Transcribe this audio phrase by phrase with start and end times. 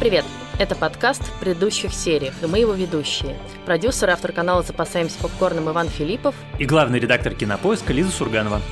[0.00, 0.24] Привет!
[0.58, 3.38] Это подкаст в предыдущих сериях, и мы его ведущие.
[3.66, 8.62] Продюсер, автор канала «Запасаемся попкорном» Иван Филиппов и главный редактор кинопоиска Лиза Сурганова.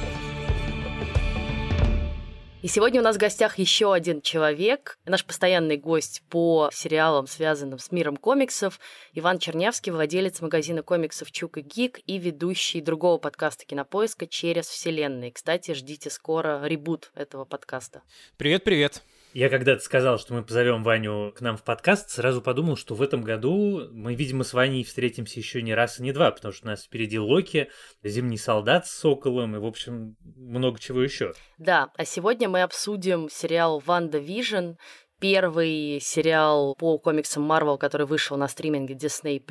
[2.63, 7.79] И сегодня у нас в гостях еще один человек, наш постоянный гость по сериалам, связанным
[7.79, 8.81] с миром комиксов,
[9.13, 15.31] Иван Чернявский, владелец магазина комиксов «Чук и Гик» и ведущий другого подкаста «Кинопоиска» «Через вселенные».
[15.31, 18.01] Кстати, ждите скоро ребут этого подкаста.
[18.39, 19.03] Привет-привет!
[19.39, 23.03] Я когда-то сказал, что мы позовем Ваню к нам в подкаст, сразу подумал, что в
[23.03, 26.67] этом году мы, видимо, с Ваней встретимся еще не раз и не два, потому что
[26.67, 27.71] у нас впереди Локи,
[28.03, 31.35] Зимний солдат с Соколом и, в общем, много чего еще.
[31.57, 34.73] Да, а сегодня мы обсудим сериал «Ванда Вижн»,
[35.21, 39.43] первый сериал по комиксам Marvel, который вышел на стриминге Disney+.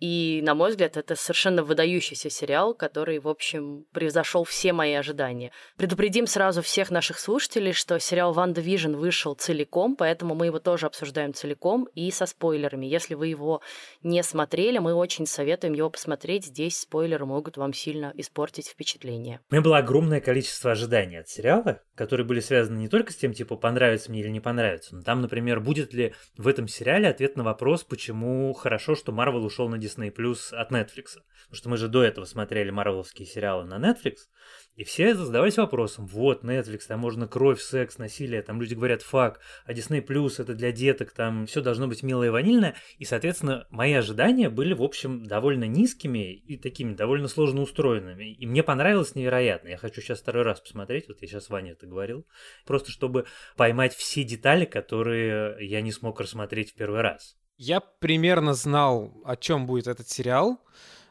[0.00, 5.52] И, на мой взгляд, это совершенно выдающийся сериал, который, в общем, превзошел все мои ожидания.
[5.76, 10.86] Предупредим сразу всех наших слушателей, что сериал «Ванда Вижн» вышел целиком, поэтому мы его тоже
[10.86, 12.86] обсуждаем целиком и со спойлерами.
[12.86, 13.60] Если вы его
[14.02, 16.46] не смотрели, мы очень советуем его посмотреть.
[16.46, 19.40] Здесь спойлеры могут вам сильно испортить впечатление.
[19.50, 23.34] У меня было огромное количество ожиданий от сериала, которые были связаны не только с тем,
[23.34, 24.96] типа, понравится мне или не понравится, нравится.
[24.96, 29.44] Но там, например, будет ли в этом сериале ответ на вопрос, почему хорошо, что Марвел
[29.44, 31.18] ушел на Disney Plus от Netflix.
[31.44, 34.28] Потому что мы же до этого смотрели марвеловские сериалы на Netflix,
[34.76, 39.40] и все задавались вопросом, вот, Netflix, там можно кровь, секс, насилие, там люди говорят фак,
[39.66, 42.74] а Disney Plus это для деток, там все должно быть милое и ванильное.
[42.98, 48.32] И, соответственно, мои ожидания были, в общем, довольно низкими и такими довольно сложно устроенными.
[48.32, 49.68] И мне понравилось невероятно.
[49.68, 52.26] Я хочу сейчас второй раз посмотреть, вот я сейчас Ване это говорил,
[52.64, 53.26] просто чтобы
[53.56, 57.36] поймать все детали, которые я не смог рассмотреть в первый раз.
[57.58, 60.58] Я примерно знал, о чем будет этот сериал,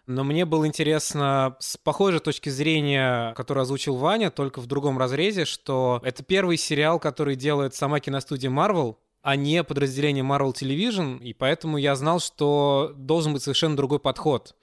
[0.10, 5.46] но мне было интересно с похожей точки зрения, которую озвучил Ваня, только в другом разрезе,
[5.46, 11.34] что это первый сериал, который делает сама киностудия Marvel, а не подразделение Marvel Television, и
[11.34, 14.56] поэтому я знал, что должен быть совершенно другой подход.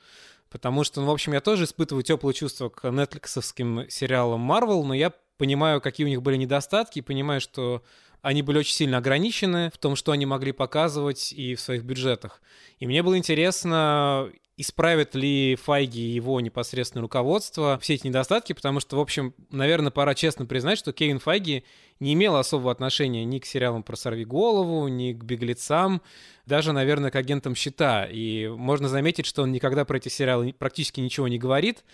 [0.51, 4.95] Потому что, ну, в общем, я тоже испытываю теплые чувства к нетфликсовским сериалам Marvel, но
[4.95, 7.85] я понимаю, какие у них были недостатки, и понимаю, что
[8.21, 12.43] они были очень сильно ограничены в том, что они могли показывать и в своих бюджетах.
[12.81, 18.81] И мне было интересно, исправит ли Файги и его непосредственное руководство все эти недостатки, потому
[18.81, 21.65] что, в общем, наверное, пора честно признать, что Кевин Файги
[22.01, 26.01] не имел особого отношения ни к сериалам про «Сорви голову», ни к «Беглецам»,
[26.47, 28.07] даже, наверное, к агентам «Щита».
[28.11, 31.85] И можно заметить, что он никогда про эти сериалы практически ничего не говорит,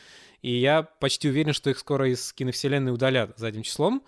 [0.40, 4.04] и я почти уверен, что их скоро из киновселенной удалят задним числом.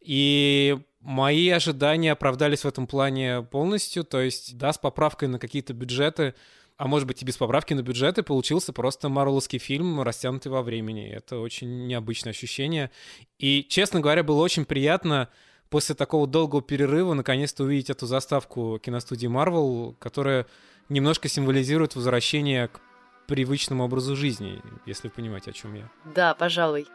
[0.00, 5.74] И мои ожидания оправдались в этом плане полностью, то есть, да, с поправкой на какие-то
[5.74, 6.34] бюджеты–
[6.76, 11.08] а может быть и без поправки на бюджеты, получился просто марвеловский фильм, растянутый во времени.
[11.08, 12.90] Это очень необычное ощущение.
[13.38, 15.28] И, честно говоря, было очень приятно
[15.70, 20.46] после такого долгого перерыва наконец-то увидеть эту заставку киностудии Marvel, которая
[20.88, 22.80] немножко символизирует возвращение к
[23.26, 25.90] привычному образу жизни, если вы понимаете, о чем я.
[26.14, 26.86] Да, пожалуй.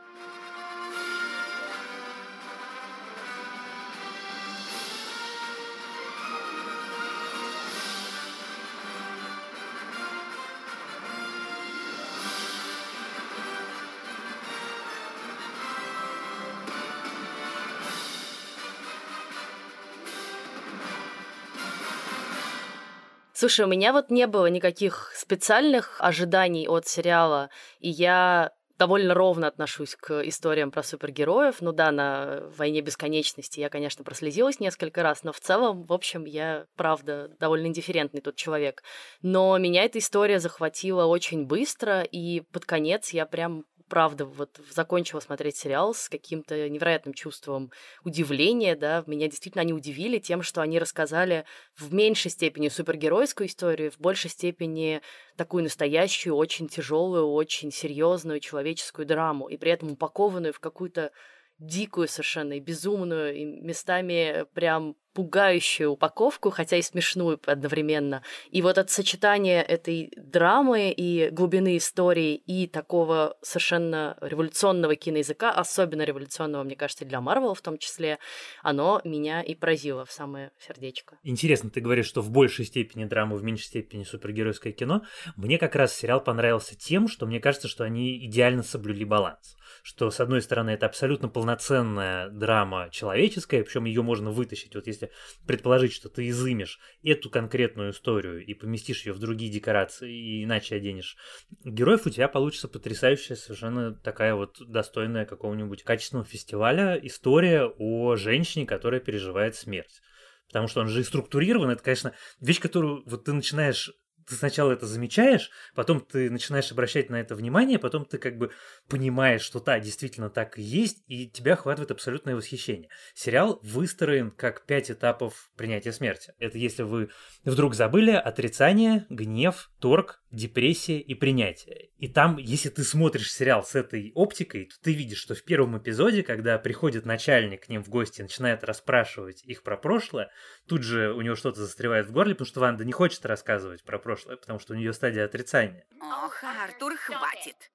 [23.42, 29.48] Слушай, у меня вот не было никаких специальных ожиданий от сериала, и я довольно ровно
[29.48, 31.60] отношусь к историям про супергероев.
[31.60, 36.26] Ну да, на «Войне бесконечности» я, конечно, прослезилась несколько раз, но в целом, в общем,
[36.26, 38.84] я, правда, довольно индифферентный тот человек.
[39.24, 45.20] Но меня эта история захватила очень быстро, и под конец я прям правда, вот закончила
[45.20, 47.74] смотреть сериал с каким-то невероятным чувством
[48.06, 51.44] удивления, да, меня действительно они удивили тем, что они рассказали
[51.76, 55.02] в меньшей степени супергеройскую историю, в большей степени
[55.36, 61.12] такую настоящую, очень тяжелую, очень серьезную человеческую драму, и при этом упакованную в какую-то
[61.60, 68.24] дикую совершенно и безумную, и местами прям пугающую упаковку, хотя и смешную одновременно.
[68.50, 76.04] И вот это сочетание этой драмы и глубины истории и такого совершенно революционного киноязыка, особенно
[76.04, 78.20] революционного, мне кажется, для Марвела в том числе,
[78.62, 81.18] оно меня и поразило в самое сердечко.
[81.24, 85.04] Интересно, ты говоришь, что в большей степени драму, в меньшей степени супергеройское кино.
[85.36, 90.12] Мне как раз сериал понравился тем, что мне кажется, что они идеально соблюли баланс что,
[90.12, 94.76] с одной стороны, это абсолютно полноценная драма человеческая, причем ее можно вытащить.
[94.76, 95.12] Вот если
[95.46, 100.76] предположить, что ты изымешь эту конкретную историю и поместишь ее в другие декорации, и иначе
[100.76, 101.18] оденешь
[101.64, 108.66] героев, у тебя получится потрясающая, совершенно такая вот достойная какого-нибудь качественного фестиваля история о женщине,
[108.66, 110.02] которая переживает смерть
[110.48, 111.70] потому что он же и структурирован.
[111.70, 113.90] Это, конечно, вещь, которую вот ты начинаешь
[114.28, 118.52] ты сначала это замечаешь, потом ты начинаешь обращать на это внимание, потом ты как бы
[118.92, 122.90] понимаешь, что да, действительно так и есть, и тебя охватывает абсолютное восхищение.
[123.14, 126.34] Сериал выстроен как пять этапов принятия смерти.
[126.40, 127.10] Это если вы
[127.46, 131.90] вдруг забыли отрицание, гнев, торг, депрессия и принятие.
[131.98, 135.78] И там, если ты смотришь сериал с этой оптикой, то ты видишь, что в первом
[135.78, 140.32] эпизоде, когда приходит начальник к ним в гости и начинает расспрашивать их про прошлое,
[140.68, 144.00] тут же у него что-то застревает в горле, потому что Ванда не хочет рассказывать про
[144.00, 145.86] прошлое, потому что у нее стадия отрицания.
[146.02, 147.72] Ох, Артур, хватит.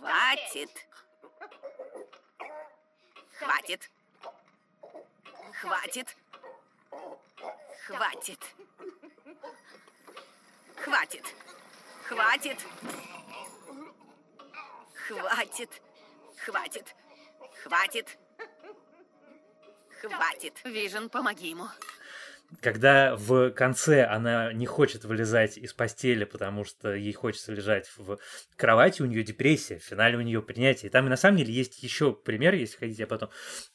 [0.00, 0.70] Хватит.
[3.38, 3.90] Хватит.
[5.52, 6.16] Хватит.
[7.86, 8.54] Хватит.
[10.76, 11.34] Хватит.
[12.04, 12.66] Хватит.
[15.06, 15.82] Хватит.
[16.38, 16.94] Хватит.
[17.62, 18.18] Хватит.
[20.00, 20.60] Хватит.
[20.64, 21.68] Вижен, помоги ему
[22.60, 28.18] когда в конце она не хочет вылезать из постели, потому что ей хочется лежать в
[28.56, 30.88] кровати, у нее депрессия, в финале у нее принятие.
[30.88, 33.30] И там на самом деле есть еще пример, если хотите, я потом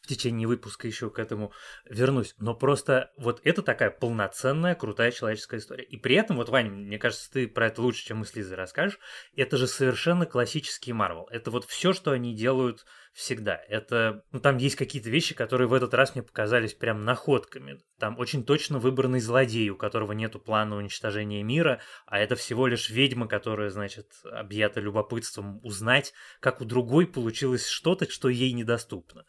[0.06, 1.52] в течение выпуска еще к этому
[1.90, 2.36] вернусь.
[2.38, 5.84] Но просто вот это такая полноценная, крутая человеческая история.
[5.84, 8.56] И при этом, вот, Ваня, мне кажется, ты про это лучше, чем мы с Лизой
[8.56, 9.00] расскажешь,
[9.36, 11.28] это же совершенно классический Марвел.
[11.31, 12.86] Это вот все, что они делают
[13.16, 13.62] всегда.
[13.69, 17.80] Это, ну, там есть какие-то вещи, которые в этот раз мне показались прям находками.
[17.98, 22.90] Там очень точно выбранный злодей, у которого нету плана уничтожения мира, а это всего лишь
[22.90, 29.24] ведьма, которая, значит, объята любопытством узнать, как у другой получилось что-то, что ей недоступно.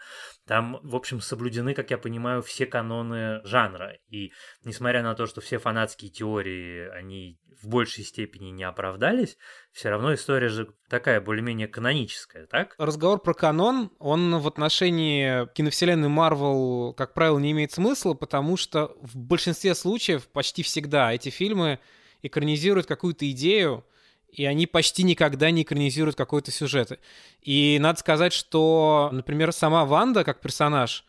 [0.47, 3.97] Там, в общем, соблюдены, как я понимаю, все каноны жанра.
[4.09, 4.33] И
[4.65, 9.37] несмотря на то, что все фанатские теории, они в большей степени не оправдались,
[9.73, 12.75] все равно история же такая более-менее каноническая, так?
[12.79, 18.97] Разговор про канон, он в отношении киновселенной Марвел, как правило, не имеет смысла, потому что
[19.01, 21.81] в большинстве случаев, почти всегда, эти фильмы
[22.23, 23.85] экранизируют какую-то идею,
[24.37, 27.01] и они почти никогда не экранизируют какой-то сюжет.
[27.41, 31.05] И надо сказать, что, например, сама Ванда как персонаж,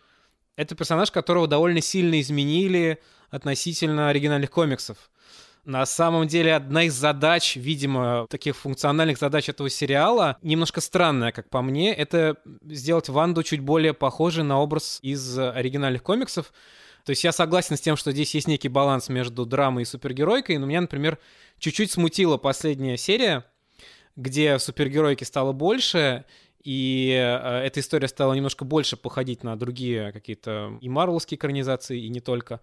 [0.55, 4.97] это персонаж, которого довольно сильно изменили относительно оригинальных комиксов.
[5.65, 11.49] На самом деле, одна из задач, видимо, таких функциональных задач этого сериала, немножко странная, как
[11.49, 16.53] по мне, это сделать Ванду чуть более похожей на образ из оригинальных комиксов.
[17.07, 20.57] То есть я согласен с тем, что здесь есть некий баланс между драмой и супергеройкой,
[20.57, 21.19] но меня, например,
[21.57, 23.45] чуть-чуть смутила последняя серия,
[24.17, 26.25] где супергеройки стало больше,
[26.65, 32.09] и э, эта история стала немножко больше походить на другие какие-то и марвелские экранизации, и
[32.09, 32.59] не только.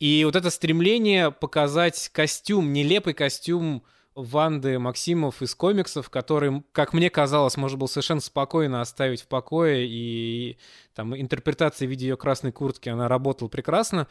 [0.00, 3.84] И вот это стремление показать костюм, нелепый костюм
[4.16, 9.86] Ванды Максимов из комиксов, который, как мне казалось, можно было совершенно спокойно оставить в покое,
[9.86, 10.56] и
[10.94, 14.08] там интерпретация в виде ее красной куртки, она работала прекрасно.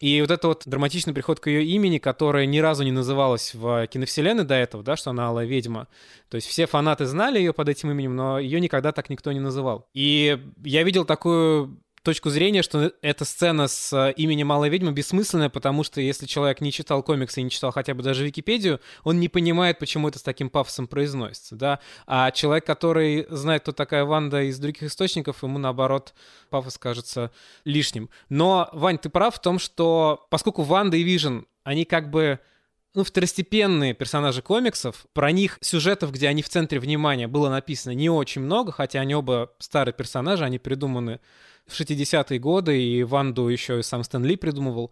[0.00, 3.86] И вот это вот драматичный приход к ее имени, которое ни разу не называлось в
[3.86, 5.88] киновселенной до этого, да, что она Алая Ведьма.
[6.30, 9.40] То есть все фанаты знали ее под этим именем, но ее никогда так никто не
[9.40, 9.88] называл.
[9.94, 15.48] И я видел такую точку зрения, что эта сцена с э, именем Малой Ведьмы бессмысленная,
[15.48, 19.18] потому что если человек не читал комиксы и не читал хотя бы даже Википедию, он
[19.18, 21.80] не понимает, почему это с таким пафосом произносится, да.
[22.06, 26.14] А человек, который знает, кто такая Ванда из других источников, ему, наоборот,
[26.50, 27.32] пафос кажется
[27.64, 28.10] лишним.
[28.28, 32.38] Но, Вань, ты прав в том, что поскольку Ванда и Вижн, они как бы
[32.94, 35.06] ну, второстепенные персонажи комиксов.
[35.12, 39.14] Про них сюжетов, где они в центре внимания, было написано не очень много, хотя они
[39.14, 41.20] оба старые персонажи, они придуманы
[41.66, 44.90] в 60-е годы, и Ванду еще и сам Стэн Ли придумывал,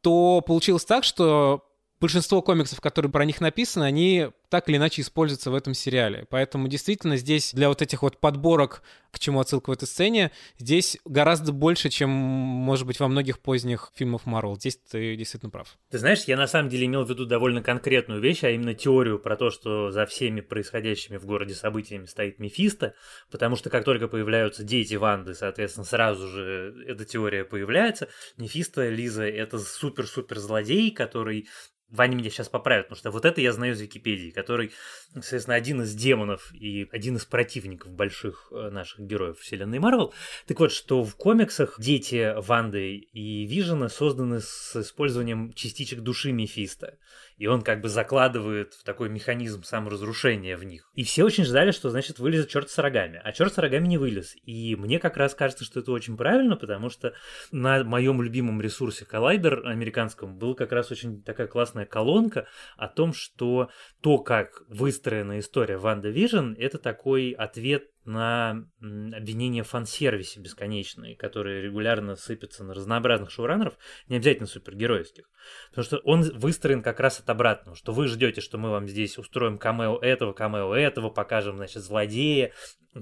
[0.00, 1.65] то получилось так, что
[2.00, 6.26] большинство комиксов, которые про них написаны, они так или иначе используются в этом сериале.
[6.30, 10.98] Поэтому действительно здесь для вот этих вот подборок, к чему отсылка в этой сцене, здесь
[11.04, 14.56] гораздо больше, чем, может быть, во многих поздних фильмах Марвел.
[14.56, 15.76] Здесь ты действительно прав.
[15.90, 19.18] Ты знаешь, я на самом деле имел в виду довольно конкретную вещь, а именно теорию
[19.18, 22.94] про то, что за всеми происходящими в городе событиями стоит Мефисто,
[23.30, 28.08] потому что как только появляются дети Ванды, соответственно, сразу же эта теория появляется.
[28.36, 31.48] Мефисто, Лиза, это супер-супер злодей, который
[31.90, 34.72] Ваня меня сейчас поправит, потому что вот это я знаю из Википедии, который,
[35.12, 40.12] соответственно, один из демонов и один из противников больших э, наших героев вселенной Марвел.
[40.46, 46.98] Так вот, что в комиксах дети Ванды и Вижена созданы с использованием частичек души Мефиста
[47.36, 50.90] и он как бы закладывает в такой механизм саморазрушения в них.
[50.94, 53.20] И все очень ждали, что, значит, вылезет черт с рогами.
[53.22, 54.34] А черт с рогами не вылез.
[54.44, 57.14] И мне как раз кажется, что это очень правильно, потому что
[57.52, 63.12] на моем любимом ресурсе Collider американском был как раз очень такая классная колонка о том,
[63.12, 71.16] что то, как выстроена история Ванда Вижн, это такой ответ на обвинения в фан-сервисе бесконечные,
[71.16, 73.76] которые регулярно сыпятся на разнообразных шоураннеров,
[74.08, 75.28] не обязательно супергеройских.
[75.70, 79.18] Потому что он выстроен как раз от обратного, что вы ждете, что мы вам здесь
[79.18, 82.52] устроим камео этого, камео этого, покажем, значит, злодея,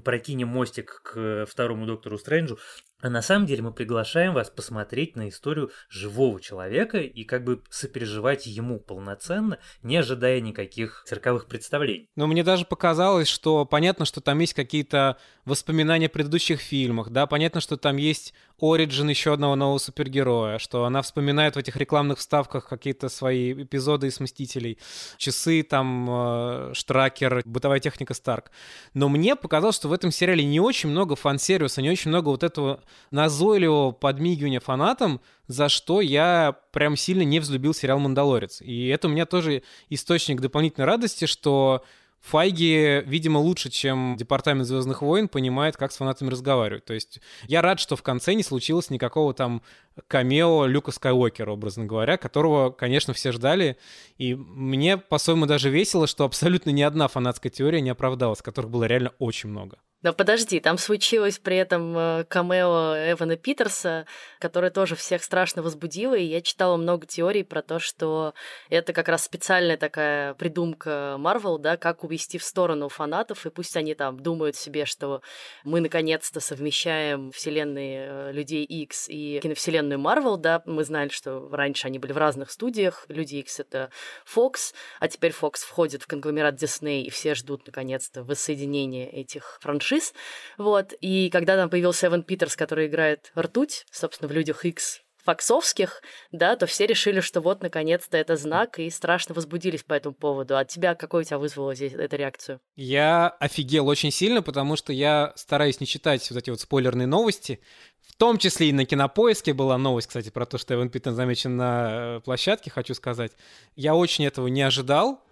[0.05, 2.59] прокинем мостик к второму доктору Стрэнджу,
[3.05, 7.63] а на самом деле мы приглашаем вас посмотреть на историю живого человека и как бы
[7.69, 12.09] сопереживать ему полноценно, не ожидая никаких цирковых представлений.
[12.17, 17.27] Но мне даже показалось, что понятно, что там есть какие-то воспоминания о предыдущих фильмах, да,
[17.27, 22.19] понятно, что там есть оригин еще одного нового супергероя, что она вспоминает в этих рекламных
[22.19, 24.79] вставках какие-то свои эпизоды из «Мстителей»,
[25.19, 28.51] часы, там, э, Штракер, бытовая техника Старк.
[28.95, 32.43] Но мне показалось, что в этом сериале не очень много фан-сервиса, не очень много вот
[32.43, 38.61] этого назойливого подмигивания фанатам, за что я прям сильно не взлюбил сериал «Мандалорец».
[38.63, 41.85] И это у меня тоже источник дополнительной радости, что
[42.25, 46.87] Файги, видимо, лучше, чем Департамент Звездных войн, понимает, как с фанатами разговаривать.
[46.87, 49.61] То есть я рад, что в конце не случилось никакого там
[50.09, 53.77] камео Люка Скайуокера, образно говоря, которого, конечно, все ждали.
[54.17, 58.85] И мне, по-своему, даже весело, что абсолютно ни одна фанатская теория не оправдалась, которых было
[58.85, 59.77] реально очень много.
[60.05, 64.05] Да подожди, там случилось при этом э, камео Эвана Питерса,
[64.39, 68.35] которое тоже всех страшно возбудило, и я читала много теорий про то, что
[68.69, 73.79] это как раз специальная такая придумка Марвел, да, как увести в сторону фанатов, и пусть
[73.79, 75.23] они там думают себе, что
[75.65, 81.87] мы наконец-то совмещаем вселенные э, Людей X и киновселенную Марвел, да, мы знали, что раньше
[81.87, 83.89] они были в разных студиях, Люди X— это
[84.27, 89.94] Fox, а теперь Fox входит в конгломерат Disney, и все ждут наконец-то воссоединения этих франшиз,
[89.95, 90.13] франшиз.
[90.59, 90.93] Вот.
[91.01, 96.55] И когда там появился Эван Питерс, который играет ртуть, собственно, в «Людях X факсовских, да,
[96.55, 100.55] то все решили, что вот, наконец-то, это знак, и страшно возбудились по этому поводу.
[100.55, 102.61] А тебя, какой у тебя вызвала здесь эта реакцию?
[102.77, 107.61] Я офигел очень сильно, потому что я стараюсь не читать вот эти вот спойлерные новости,
[108.03, 111.57] в том числе и на Кинопоиске была новость, кстати, про то, что Эван Питер замечен
[111.57, 113.33] на э, площадке, хочу сказать.
[113.77, 115.23] Я очень этого не ожидал.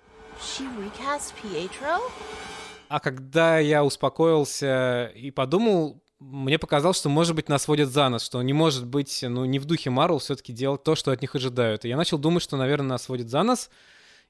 [0.40, 2.00] She recast Pietro?
[2.92, 8.22] А когда я успокоился и подумал, мне показалось, что, может быть, нас водят за нос,
[8.22, 11.34] что не может быть, ну, не в духе Марвел все-таки делать то, что от них
[11.34, 11.86] ожидают.
[11.86, 13.70] И я начал думать, что, наверное, нас водят за нос,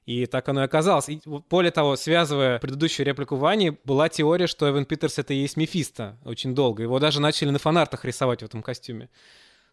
[0.05, 1.09] и так оно и оказалось.
[1.09, 5.57] И более того, связывая предыдущую реплику Вани, была теория, что Эван Питерс— это и есть
[5.57, 6.83] Мефисто очень долго.
[6.83, 9.09] Его даже начали на фанартах рисовать в этом костюме.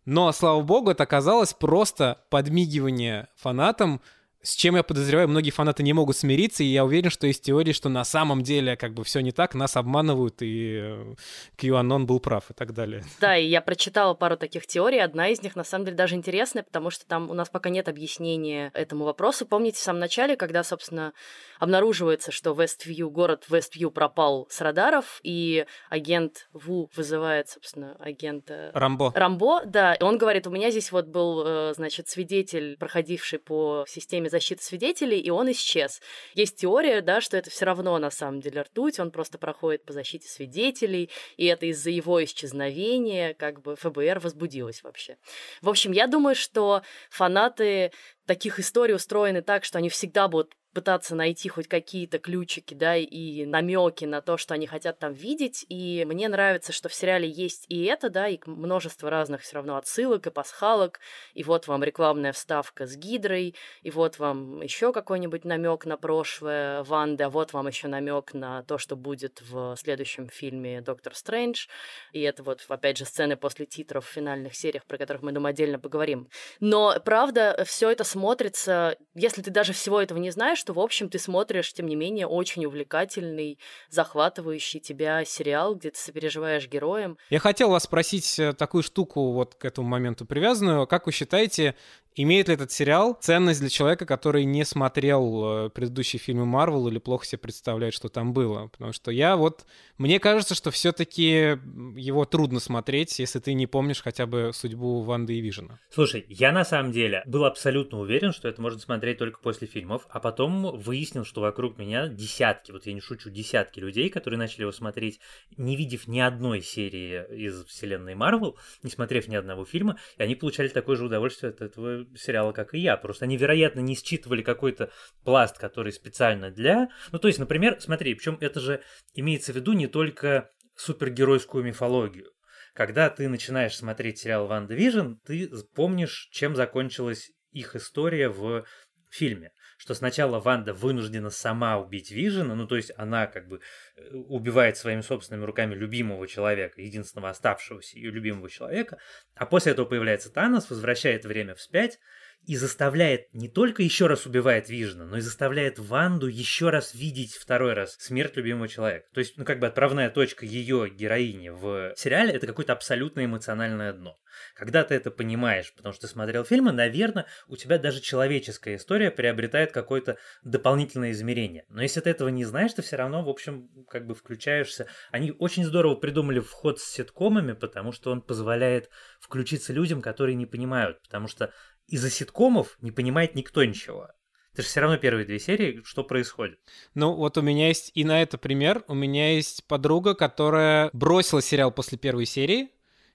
[0.04, 4.00] Но, слава богу, это оказалось просто подмигивание фанатам,
[4.42, 7.72] с чем я подозреваю, многие фанаты не могут смириться, и я уверен, что есть теории,
[7.72, 11.14] что на самом деле как бы все не так, нас обманывают, и э,
[11.58, 13.04] QAnon был прав и так далее.
[13.20, 16.62] Да, и я прочитала пару таких теорий, одна из них на самом деле даже интересная,
[16.62, 19.44] потому что там у нас пока нет объяснения этому вопросу.
[19.44, 21.12] Помните в самом начале, когда, собственно,
[21.58, 28.70] обнаруживается, что Вествью, город Вествью пропал с радаров, и агент Ву вызывает, собственно, агента...
[28.72, 29.12] Рамбо.
[29.14, 29.94] Рамбо, да.
[29.94, 34.62] И он говорит, у меня здесь вот был, э, значит, свидетель, проходивший по системе защиты
[34.62, 36.00] свидетелей, и он исчез.
[36.34, 39.92] Есть теория, да, что это все равно на самом деле ртуть, он просто проходит по
[39.92, 45.16] защите свидетелей, и это из-за его исчезновения как бы ФБР возбудилось вообще.
[45.62, 47.92] В общем, я думаю, что фанаты
[48.26, 53.44] таких историй устроены так, что они всегда будут пытаться найти хоть какие-то ключики, да, и
[53.44, 55.64] намеки на то, что они хотят там видеть.
[55.68, 59.76] И мне нравится, что в сериале есть и это, да, и множество разных все равно
[59.76, 61.00] отсылок и пасхалок.
[61.34, 66.82] И вот вам рекламная вставка с Гидрой, и вот вам еще какой-нибудь намек на прошлое
[66.84, 71.66] Ванды, а вот вам еще намек на то, что будет в следующем фильме Доктор Стрэндж.
[72.12, 75.50] И это вот, опять же, сцены после титров в финальных сериях, про которых мы, думаю,
[75.50, 76.28] отдельно поговорим.
[76.60, 81.08] Но, правда, все это смотрится, если ты даже всего этого не знаешь, что, в общем,
[81.08, 87.18] ты смотришь, тем не менее, очень увлекательный, захватывающий тебя сериал, где ты сопереживаешь героям.
[87.30, 90.86] Я хотел вас спросить э, такую штуку вот к этому моменту привязанную.
[90.86, 91.74] Как вы считаете,
[92.16, 96.98] Имеет ли этот сериал ценность для человека, который не смотрел э, предыдущие фильмы Марвел или
[96.98, 98.68] плохо себе представляет, что там было?
[98.68, 99.64] Потому что я вот...
[99.96, 101.58] Мне кажется, что все-таки
[101.94, 105.78] его трудно смотреть, если ты не помнишь хотя бы судьбу Ванды и Вижена.
[105.90, 110.06] Слушай, я на самом деле был абсолютно уверен, что это можно смотреть только после фильмов,
[110.08, 114.62] а потом выяснил, что вокруг меня десятки, вот я не шучу, десятки людей, которые начали
[114.62, 115.20] его смотреть,
[115.56, 120.34] не видев ни одной серии из вселенной Марвел, не смотрев ни одного фильма, и они
[120.34, 122.96] получали такое же удовольствие от этого сериала, как и я.
[122.96, 124.90] Просто они, вероятно, не считывали какой-то
[125.24, 126.88] пласт, который специально для...
[127.12, 128.82] Ну, то есть, например, смотри, причем это же
[129.14, 132.32] имеется в виду не только супергеройскую мифологию.
[132.74, 138.64] Когда ты начинаешь смотреть сериал «Ван Division, ты помнишь, чем закончилась их история в
[139.10, 139.52] фильме
[139.90, 143.60] что сначала Ванда вынуждена сама убить Вижена, ну то есть она как бы
[143.96, 148.98] э, убивает своими собственными руками любимого человека, единственного оставшегося ее любимого человека,
[149.34, 151.98] а после этого появляется Танос, возвращает время вспять,
[152.46, 157.34] и заставляет не только еще раз убивает Вижна, но и заставляет Ванду еще раз видеть
[157.34, 159.06] второй раз смерть любимого человека.
[159.12, 163.92] То есть, ну, как бы отправная точка ее героини в сериале это какое-то абсолютно эмоциональное
[163.92, 164.18] дно.
[164.54, 169.10] Когда ты это понимаешь, потому что ты смотрел фильмы, наверное, у тебя даже человеческая история
[169.10, 171.64] приобретает какое-то дополнительное измерение.
[171.68, 174.86] Но если ты этого не знаешь, ты все равно, в общем, как бы включаешься.
[175.10, 178.88] Они очень здорово придумали вход с ситкомами, потому что он позволяет
[179.20, 181.02] включиться людям, которые не понимают.
[181.02, 181.52] Потому что
[181.90, 184.08] из-за ситкомов не понимает никто ничего.
[184.52, 186.58] Это же все равно первые две серии, что происходит.
[186.94, 188.84] Ну, вот у меня есть и на это пример.
[188.88, 192.70] У меня есть подруга, которая бросила сериал после первой серии,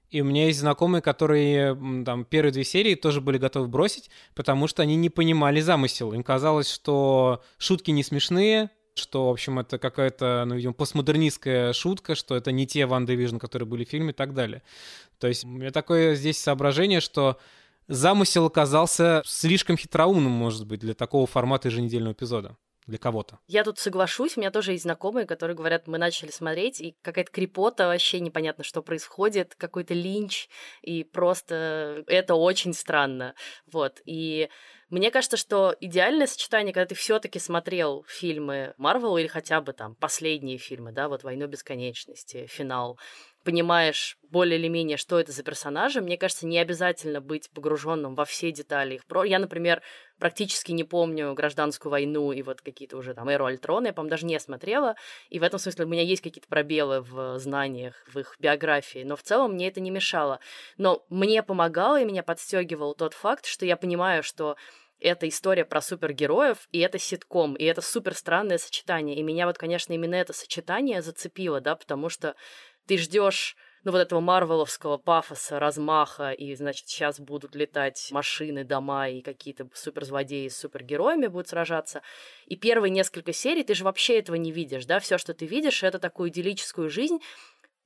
[0.09, 4.67] и у меня есть знакомые, которые там первые две серии тоже были готовы бросить, потому
[4.67, 6.13] что они не понимали замысел.
[6.13, 12.15] Им казалось, что шутки не смешные, что, в общем, это какая-то, ну, видимо, постмодернистская шутка,
[12.15, 14.63] что это не те Ван Division, которые были в фильме и так далее.
[15.19, 17.37] То есть у меня такое здесь соображение, что
[17.87, 23.39] замысел оказался слишком хитроумным, может быть, для такого формата еженедельного эпизода для кого-то.
[23.47, 27.31] Я тут соглашусь, у меня тоже есть знакомые, которые говорят, мы начали смотреть, и какая-то
[27.31, 30.47] крепота, вообще непонятно, что происходит, какой-то линч,
[30.81, 33.33] и просто это очень странно.
[33.71, 34.49] Вот, и
[34.89, 39.95] мне кажется, что идеальное сочетание, когда ты все-таки смотрел фильмы Марвел или хотя бы там
[39.95, 42.99] последние фильмы, да, вот «Войну бесконечности», «Финал»,
[43.45, 48.25] понимаешь более или менее, что это за персонажи, мне кажется, не обязательно быть погруженным во
[48.25, 49.01] все детали их.
[49.25, 49.81] Я, например,
[50.19, 54.25] практически не помню гражданскую войну и вот какие-то уже там Эру Альтрона, я, по-моему, даже
[54.25, 54.95] не смотрела,
[55.29, 59.15] и в этом смысле у меня есть какие-то пробелы в знаниях, в их биографии, но
[59.15, 60.39] в целом мне это не мешало.
[60.77, 64.57] Но мне помогало и меня подстегивал тот факт, что я понимаю, что
[64.99, 69.17] это история про супергероев, и это ситком, и это супер странное сочетание.
[69.17, 72.35] И меня вот, конечно, именно это сочетание зацепило, да, потому что
[72.87, 79.09] ты ждешь ну, вот этого марвеловского пафоса, размаха, и, значит, сейчас будут летать машины, дома,
[79.09, 82.01] и какие-то суперзлодеи с супергероями будут сражаться.
[82.47, 85.83] И первые несколько серий ты же вообще этого не видишь, да, все, что ты видишь,
[85.83, 87.19] это такую идиллическую жизнь,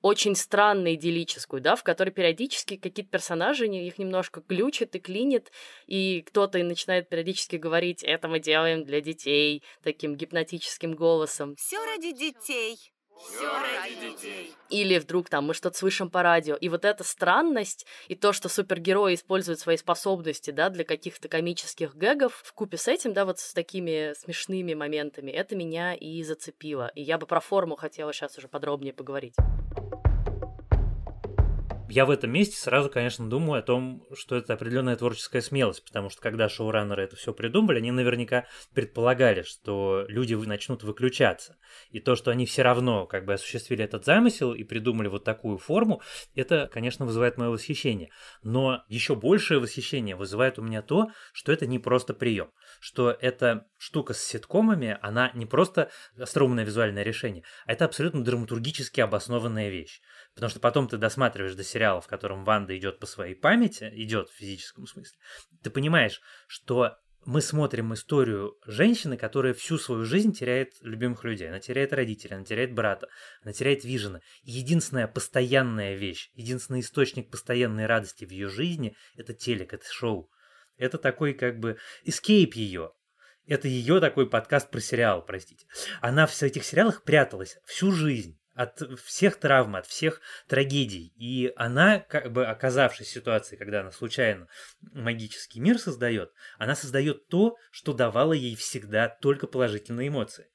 [0.02, 5.52] очень странно идиллическую, да, в которой периодически какие-то персонажи, их немножко глючат и клинит,
[5.86, 11.58] и кто-то начинает периодически говорить, это мы делаем для детей, таким гипнотическим голосом.
[11.58, 12.78] Все ради детей.
[13.20, 14.56] Все ради детей.
[14.70, 16.56] Или вдруг там мы что-то слышим по радио.
[16.56, 21.96] И вот эта странность и то, что супергерои используют свои способности, да, для каких-то комических
[21.96, 26.92] гэгов, в купе с этим, да, вот с такими смешными моментами, это меня и зацепило.
[26.96, 29.36] И я бы про форму хотела сейчас уже подробнее поговорить
[31.90, 36.10] я в этом месте сразу, конечно, думаю о том, что это определенная творческая смелость, потому
[36.10, 41.58] что когда шоураннеры это все придумали, они наверняка предполагали, что люди начнут выключаться.
[41.92, 45.58] И то, что они все равно как бы осуществили этот замысел и придумали вот такую
[45.58, 46.02] форму,
[46.36, 48.12] это, конечно, вызывает мое восхищение.
[48.44, 53.68] Но еще большее восхищение вызывает у меня то, что это не просто прием, что эта
[53.78, 60.02] штука с ситкомами, она не просто остроумное визуальное решение, а это абсолютно драматургически обоснованная вещь.
[60.34, 64.30] Потому что потом ты досматриваешь до сериала, в котором Ванда идет по своей памяти, идет
[64.30, 65.18] в физическом смысле,
[65.62, 71.50] ты понимаешь, что мы смотрим историю женщины, которая всю свою жизнь теряет любимых людей.
[71.50, 73.10] Она теряет родителей, она теряет брата,
[73.44, 74.22] она теряет Вижена.
[74.44, 80.32] единственная постоянная вещь, единственный источник постоянной радости в ее жизни– это телек, это шоу.
[80.80, 82.94] Это такой как бы эскейп ее.
[83.46, 85.68] Это ее такой подкаст про сериал, простите.
[86.02, 91.14] Она в этих сериалах пряталась всю жизнь от всех травм, от всех трагедий.
[91.16, 94.48] И она, как бы оказавшись в ситуации, когда она случайно
[94.82, 100.48] магический мир создает, она создает то, что давало ей всегда только положительные эмоции.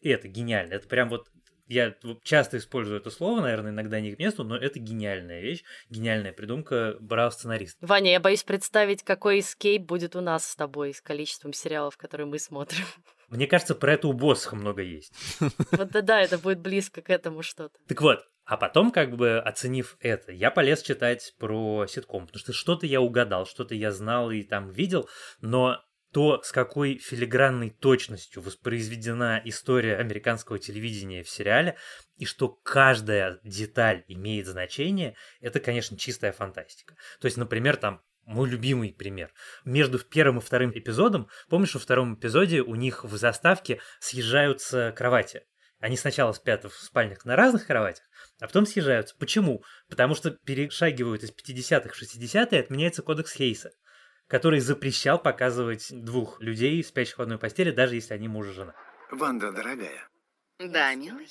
[0.00, 0.74] И это гениально.
[0.74, 1.28] Это прям вот
[1.70, 6.32] я часто использую это слово, наверное, иногда не к месту, но это гениальная вещь, гениальная
[6.32, 7.78] придумка брав сценарист.
[7.80, 12.26] Ваня, я боюсь представить, какой эскейп будет у нас с тобой с количеством сериалов, которые
[12.26, 12.84] мы смотрим.
[13.28, 15.12] Мне кажется, про это у Босха много есть.
[15.70, 17.78] Вот да, это будет близко к этому что-то.
[17.86, 22.52] Так вот, а потом, как бы оценив это, я полез читать про ситком, потому что
[22.52, 25.08] что-то я угадал, что-то я знал и там видел,
[25.40, 25.80] но
[26.12, 31.76] то, с какой филигранной точностью воспроизведена история американского телевидения в сериале,
[32.16, 36.96] и что каждая деталь имеет значение, это, конечно, чистая фантастика.
[37.20, 39.32] То есть, например, там мой любимый пример.
[39.64, 45.42] Между первым и вторым эпизодом, помнишь, во втором эпизоде у них в заставке съезжаются кровати.
[45.78, 48.04] Они сначала спят в спальнях на разных кроватях,
[48.38, 49.16] а потом съезжаются.
[49.18, 49.64] Почему?
[49.88, 53.70] Потому что перешагивают из 50-х в 60-е, отменяется кодекс Хейса
[54.30, 58.74] который запрещал показывать двух людей, спящих в одной постели, даже если они муж и жена.
[59.10, 60.08] Ванда, дорогая,
[60.60, 61.26] Да, милый.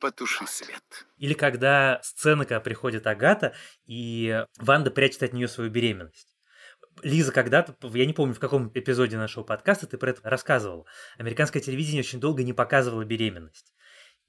[0.00, 1.06] потуши свет.
[1.16, 3.54] Или когда сцена, когда приходит Агата,
[3.86, 6.36] и Ванда прячет от нее свою беременность.
[7.02, 10.86] Лиза, когда-то, я не помню, в каком эпизоде нашего подкаста ты про это рассказывал.
[11.16, 13.73] Американское телевидение очень долго не показывало беременность.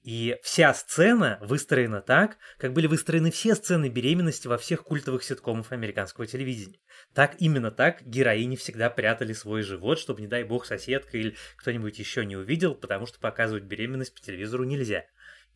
[0.02, 5.72] И вся сцена выстроена так, как были выстроены все сцены беременности во всех культовых ситкомах
[5.72, 6.78] американского телевидения.
[7.12, 11.98] Так, именно так героини всегда прятали свой живот, чтобы, не дай бог, соседка или кто-нибудь
[11.98, 15.06] еще не увидел, потому что показывать беременность по телевизору нельзя.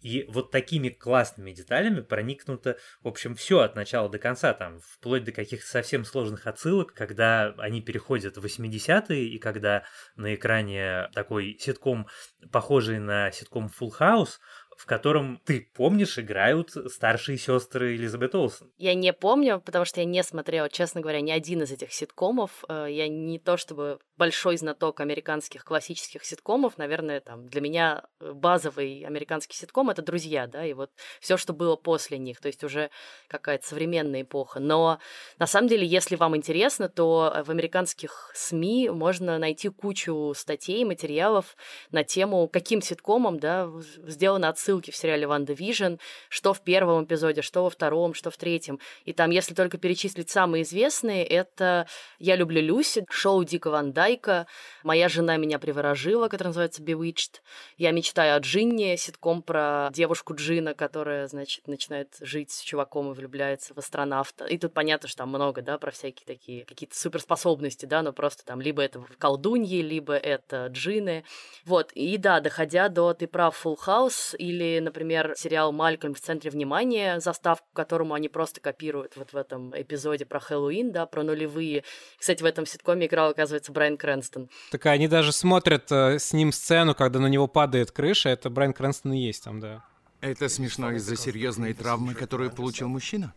[0.00, 5.24] И вот такими классными деталями проникнуто, в общем, все от начала до конца, там, вплоть
[5.24, 9.84] до каких-то совсем сложных отсылок, когда они переходят в 80-е, и когда
[10.16, 12.06] на экране такой ситком,
[12.50, 14.38] похожий на ситком Full House,
[14.80, 18.72] в котором, ты помнишь, играют старшие сестры Элизабет Олсен.
[18.78, 22.64] Я не помню, потому что я не смотрела, честно говоря, ни один из этих ситкомов.
[22.66, 26.78] Э, Я не то чтобы большой знаток американских классических ситкомов.
[26.78, 30.90] Наверное, там для меня э, базовый американский ситком это друзья, да, и вот
[31.20, 32.90] все, что было после них, то есть уже
[33.28, 34.60] какая-то современная эпоха.
[34.60, 34.98] Но
[35.38, 40.84] на самом деле, если вам интересно, то э, в американских СМИ можно найти кучу статей,
[40.84, 41.54] материалов
[41.90, 45.94] на тему, каким ситкомом, да, в- сделаны отсылки в сериале «Ванда Вижн»,
[46.28, 48.78] что в первом эпизоде, что во втором, что в третьем.
[49.04, 51.88] И там, если только перечислить самые известные, это
[52.20, 54.46] «Я люблю Люси», шоу Дика Ван Дайка,
[54.84, 57.40] «Моя жена меня приворожила», которое называется «Bewitched»,
[57.78, 63.14] «Я мечтаю о Джинне», ситком про девушку Джина, которая, значит, начинает жить с чуваком и
[63.14, 64.44] влюбляется в астронавта.
[64.44, 68.44] И тут понятно, что там много, да, про всякие такие какие-то суперспособности, да, но просто
[68.44, 71.24] там либо это колдуньи, либо это джины.
[71.64, 76.50] Вот, и да, доходя до «Ты прав, Full House» или, например, сериал «Малькольм в центре
[76.50, 81.22] внимания», заставку к которому они просто копируют вот в этом эпизоде про Хэллоуин, да, про
[81.22, 81.84] нулевые.
[82.18, 84.48] Кстати, в этом ситкоме играл, оказывается, Брайан Крэнстон.
[84.70, 88.28] Так они даже смотрят э, с ним сцену, когда на него падает крыша.
[88.28, 89.84] Это Брайан Крэнстон и есть там, да.
[90.20, 93.32] Это смешно из-за серьезной травмы, которую получил мужчина?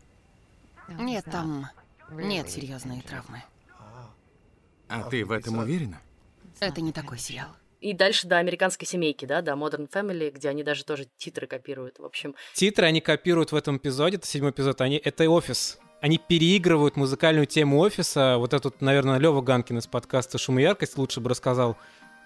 [0.90, 1.68] Нет, там
[2.12, 3.44] нет серьезной травмы.
[4.90, 6.02] А ты в этом уверена?
[6.60, 7.50] Это не такой сериал.
[7.84, 12.00] И дальше до американской семейки, да, до Modern Family, где они даже тоже титры копируют.
[12.00, 15.80] В общем, Титры они копируют в этом эпизоде, это седьмой эпизод, они, это офис.
[16.00, 18.38] Они переигрывают музыкальную тему офиса.
[18.38, 21.76] Вот этот, наверное, Лева Ганкин из подкаста «Шум и яркость» лучше бы рассказал.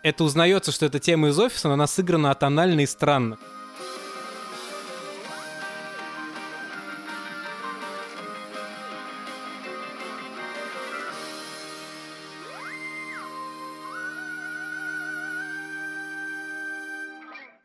[0.04, 3.40] Это узнается, что это тема из офиса, но она сыграна атонально и странно.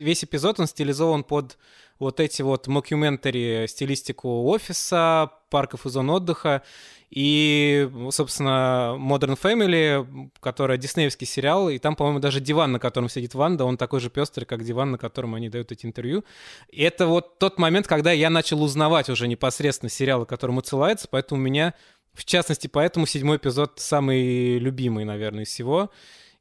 [0.03, 1.57] Весь эпизод, он стилизован под
[1.97, 6.63] вот эти вот мокюментари, стилистику офиса, парков и зон отдыха.
[7.09, 13.35] И, собственно, Modern Family, которая диснеевский сериал, и там, по-моему, даже диван, на котором сидит
[13.35, 16.25] Ванда, он такой же пестрый, как диван, на котором они дают эти интервью.
[16.69, 21.39] И это вот тот момент, когда я начал узнавать уже непосредственно сериалы, которым отсылается, поэтому
[21.39, 21.75] у меня,
[22.13, 25.91] в частности, поэтому седьмой эпизод самый любимый, наверное, из всего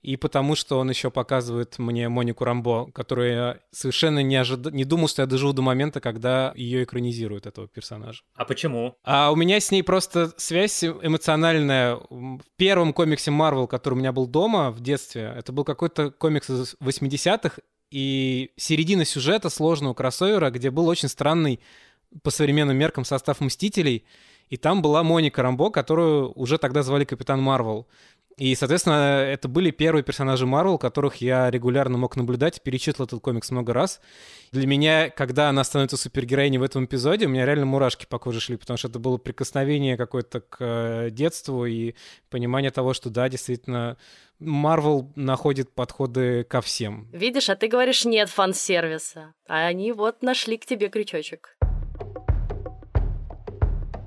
[0.02, 4.70] и потому что он еще показывает мне Монику Рамбо, которую я совершенно не, ожида...
[4.70, 8.22] не думал, что я доживу до момента, когда ее экранизируют, этого персонажа.
[8.34, 8.96] А почему?
[9.04, 11.96] А у меня с ней просто связь эмоциональная.
[12.10, 16.50] В первом комиксе Marvel, который у меня был дома в детстве, это был какой-то комикс
[16.50, 17.60] из 80-х,
[17.92, 21.60] и середина сюжета сложного кроссовера, где был очень странный
[22.22, 24.04] по современным меркам состав Мстителей,
[24.48, 27.86] и там была Моника Рамбо, которую уже тогда звали Капитан Марвел.
[28.38, 33.50] И, соответственно, это были первые персонажи Марвел, которых я регулярно мог наблюдать, перечитывал этот комикс
[33.50, 34.00] много раз.
[34.52, 38.40] Для меня, когда она становится супергероиней в этом эпизоде, у меня реально мурашки по коже
[38.40, 41.94] шли, потому что это было прикосновение какое-то к э, детству и
[42.30, 43.96] понимание того, что да, действительно,
[44.38, 47.08] Марвел находит подходы ко всем.
[47.12, 49.34] видишь, а ты говоришь нет фан-сервиса.
[49.46, 51.56] А они вот нашли к тебе крючочек.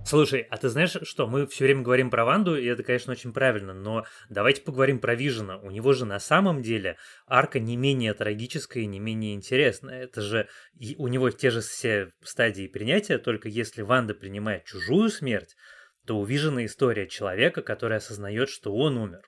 [0.05, 3.33] Слушай, а ты знаешь, что мы все время говорим про Ванду, и это, конечно, очень
[3.33, 5.57] правильно, но давайте поговорим про Вижена.
[5.57, 10.03] У него же на самом деле арка не менее трагическая и не менее интересная.
[10.03, 10.47] Это же
[10.97, 15.55] у него те же все стадии принятия, только если Ванда принимает чужую смерть,
[16.05, 19.23] то у Вижена история человека, который осознает, что он умер.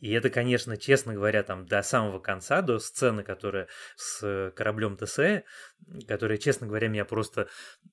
[0.00, 5.44] И это, конечно, честно говоря, там до самого конца, до сцены, которая с кораблем Тесея,
[6.06, 7.48] которая, честно говоря, меня просто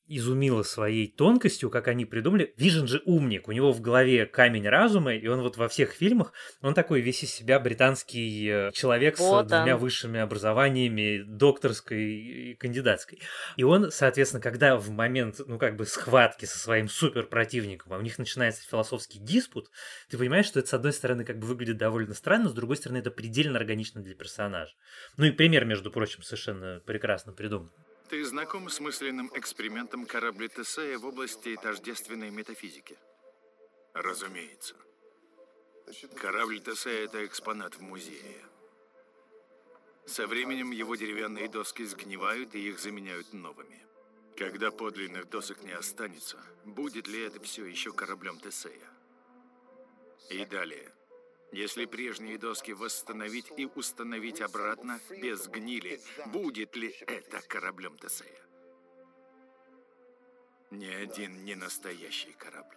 [0.08, 2.54] изумила своей тонкостью, как они придумали.
[2.58, 6.34] Вижен же умник, у него в голове камень разума, и он вот во всех фильмах,
[6.62, 9.82] он такой весь из себя британский э, человек Вот с двумя он.
[9.82, 13.20] высшими образованиями, докторской и кандидатской.
[13.58, 18.02] И он, соответственно, когда в момент, ну, как бы схватки со своим суперпротивником, а у
[18.02, 19.70] них начинается философский диспут,
[20.10, 23.00] ты понимаешь, что это, с одной стороны, как бы выглядит довольно странно, с другой стороны,
[23.00, 24.74] это предельно органично для персонажа.
[25.18, 27.72] Ну и пример, между прочим, совершенно прекрасно придуман.
[28.10, 32.98] Ты знаком с мысленным экспериментом корабля Тесея в области тождественной метафизики?
[33.94, 34.76] Разумеется.
[36.16, 38.46] Корабль Тесея– это экспонат в музее.
[40.06, 43.86] Со временем его деревянные доски сгнивают и их заменяют новыми.
[44.38, 48.90] Когда подлинных досок не останется, будет ли это все еще кораблем Тесея?
[50.30, 50.94] И далее.
[51.52, 58.42] Если прежние доски восстановить и установить обратно без гнили, будет ли это кораблем Тесея?
[60.72, 62.76] Ни один не настоящий корабль.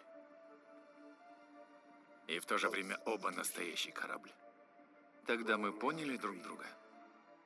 [2.28, 4.30] И в то же время оба настоящий корабль.
[5.26, 6.66] Тогда мы поняли друг друга.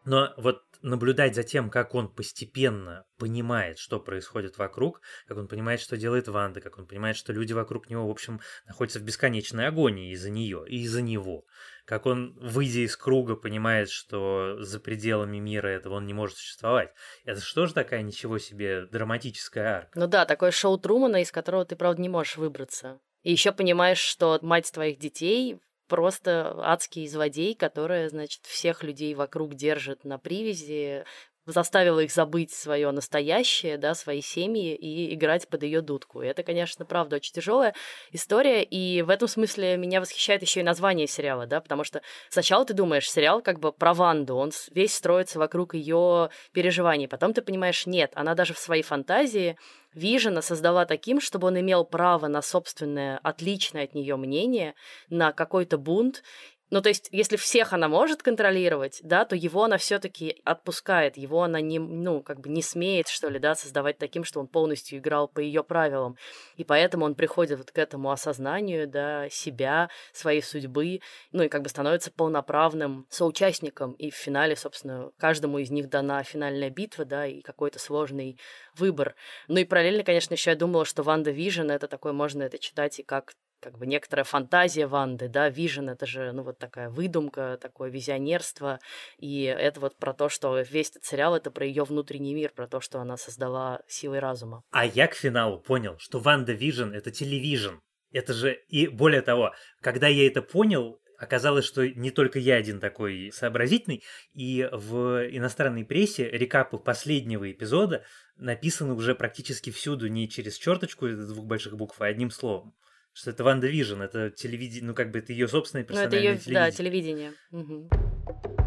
[0.05, 5.81] Но вот наблюдать за тем, как он постепенно понимает, что происходит вокруг, как он понимает,
[5.81, 9.67] что делает Ванда, как он понимает, что люди вокруг него, в общем, находятся в бесконечной
[9.67, 11.47] агонии из-за нее и из-за него,
[11.87, 16.93] как он, выйдя из круга, понимает, что за пределами мира этого он не может существовать.
[17.25, 19.99] Это что же такая ничего себе драматическая арка?
[19.99, 23.01] Ну да, такое шоу Трумана, из которого ты, правда, не можешь выбраться.
[23.23, 25.59] И еще понимаешь, что мать твоих детей
[25.89, 31.05] просто адский злодей, которая, значит, всех людей вокруг держит на привязи,
[31.47, 36.23] заставила их забыть свое настоящее, да, свои семьи и играть под ее дудку.
[36.23, 37.75] И это, конечно, правда очень тяжелая
[38.13, 42.65] история, и в этом смысле меня восхищает еще и название сериала, да, потому что сначала
[42.65, 47.43] ты думаешь, сериал как бы про Ванду, он весь строится вокруг ее переживаний, потом ты
[47.43, 49.57] понимаешь, нет, она даже в своей фантазии
[49.95, 54.75] Вижена создала таким, чтобы он имел право на собственное отличное от нее мнение,
[55.09, 56.25] на какой-то бунт,
[56.71, 61.43] ну, то есть, если всех она может контролировать, да, то его она все-таки отпускает, его
[61.43, 64.99] она не, ну, как бы не смеет, что ли, да, создавать таким, что он полностью
[64.99, 66.17] играл по ее правилам.
[66.57, 71.01] И поэтому он приходит вот к этому осознанию, да, себя, своей судьбы,
[71.33, 73.93] ну, и как бы становится полноправным соучастником.
[73.93, 78.39] И в финале, собственно, каждому из них дана финальная битва, да, и какой-то сложный
[78.75, 79.15] выбор.
[79.49, 82.99] Ну и параллельно, конечно, еще я думала, что Ванда Вижн это такое, можно это читать
[82.99, 87.59] и как как бы некоторая фантазия Ванды, да, Вижн это же, ну, вот такая выдумка,
[87.59, 88.79] такое визионерство,
[89.17, 92.69] и это вот про то, что весь этот сериал это про ее внутренний мир, про
[92.69, 94.63] то, что она создала силой разума.
[94.71, 97.77] А я к финалу понял, что Ванда Вижн это television.
[98.13, 102.81] Это же, и более того, когда я это понял, оказалось, что не только я один
[102.81, 108.05] такой сообразительный, и в иностранной прессе рекапы последнего эпизода
[108.37, 112.75] написаны уже практически всюду не через черточку из двух больших букв, а одним словом.
[113.15, 116.33] Что это Ванда Вижн, это телевидение, ну как бы это ее собственное Ну, это персональное
[116.33, 117.33] ее, да, телевидение.
[117.53, 118.64] телевидение.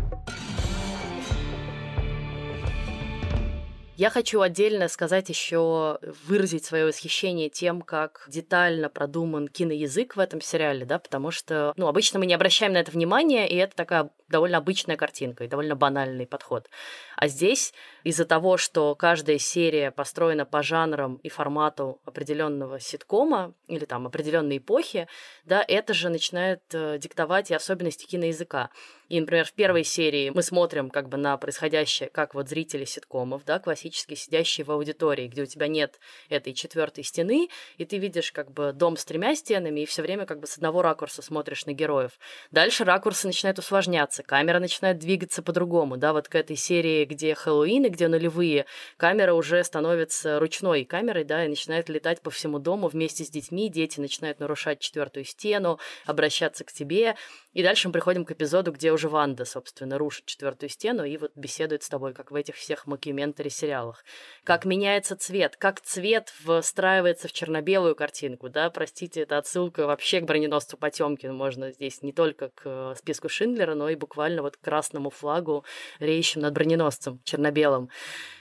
[3.98, 10.40] Я хочу отдельно сказать еще, выразить свое восхищение тем, как детально продуман киноязык в этом
[10.40, 14.12] сериале, да, потому что, ну, обычно мы не обращаем на это внимания, и это такая
[14.30, 16.70] довольно обычная картинка и довольно банальный подход.
[17.16, 23.86] А здесь из-за того, что каждая серия построена по жанрам и формату определенного ситкома или
[23.86, 25.08] там определенной эпохи,
[25.46, 28.70] да, это же начинает э, диктовать и особенности киноязыка.
[29.10, 33.46] И, например, в первой серии мы смотрим как бы на происходящее, как вот зрители ситкомов,
[33.46, 38.32] да, классически сидящие в аудитории, где у тебя нет этой четвертой стены, и ты видишь
[38.32, 41.66] как бы дом с тремя стенами, и все время как бы с одного ракурса смотришь
[41.66, 42.12] на героев.
[42.52, 47.86] Дальше ракурсы начинают усложняться, камера начинает двигаться по-другому, да, вот к этой серии, где Хэллоуин
[47.86, 48.66] и где нулевые,
[48.98, 53.70] камера уже становится ручной камерой, да, и начинает летать по всему дому вместе с детьми,
[53.70, 57.16] дети начинают нарушать четвертую стену, обращаться к тебе,
[57.58, 61.32] и дальше мы приходим к эпизоду, где уже Ванда, собственно, рушит четвертую стену и вот
[61.34, 64.06] беседует с тобой, как в этих всех мокьюментари сериалах.
[64.44, 70.26] Как меняется цвет, как цвет встраивается в черно-белую картинку, да, простите, это отсылка вообще к
[70.26, 74.62] броненосцу Потемкину, можно здесь не только к э, списку Шиндлера, но и буквально вот к
[74.62, 75.66] красному флагу,
[75.98, 77.90] реющим над броненосцем черно-белым.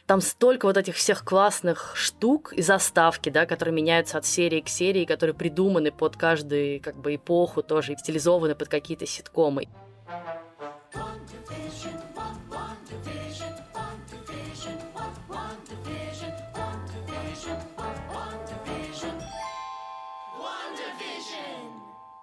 [0.06, 4.68] Там столько вот этих всех классных штук и заставки, да, которые меняются от серии к
[4.68, 9.66] серии, которые придуманы под каждую как бы эпоху тоже, и стилизованы под какие-то ситкомы.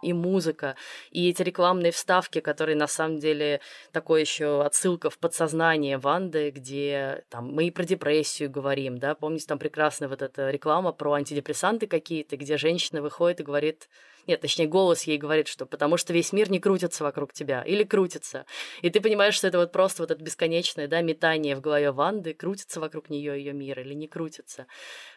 [0.03, 0.75] И музыка,
[1.11, 3.61] и эти рекламные вставки, которые на самом деле
[3.91, 9.45] такой еще отсылка в подсознание Ванды, где там мы и про депрессию говорим, да, помните,
[9.47, 13.89] там прекрасная вот эта реклама про антидепрессанты какие-то, где женщина выходит и говорит,
[14.27, 17.83] нет, точнее, голос ей говорит, что потому что весь мир не крутится вокруг тебя, или
[17.83, 18.45] крутится.
[18.81, 22.33] И ты понимаешь, что это вот просто вот это бесконечное, да, метание в голове Ванды,
[22.33, 24.67] крутится вокруг нее ее мир или не крутится.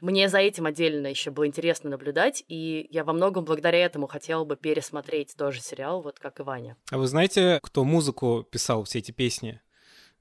[0.00, 4.44] Мне за этим отдельно еще было интересно наблюдать, и я во многом благодаря этому хотела
[4.44, 6.76] бы пересмотреть тоже сериал, вот как и Ваня.
[6.90, 9.60] А вы знаете, кто музыку писал все эти песни?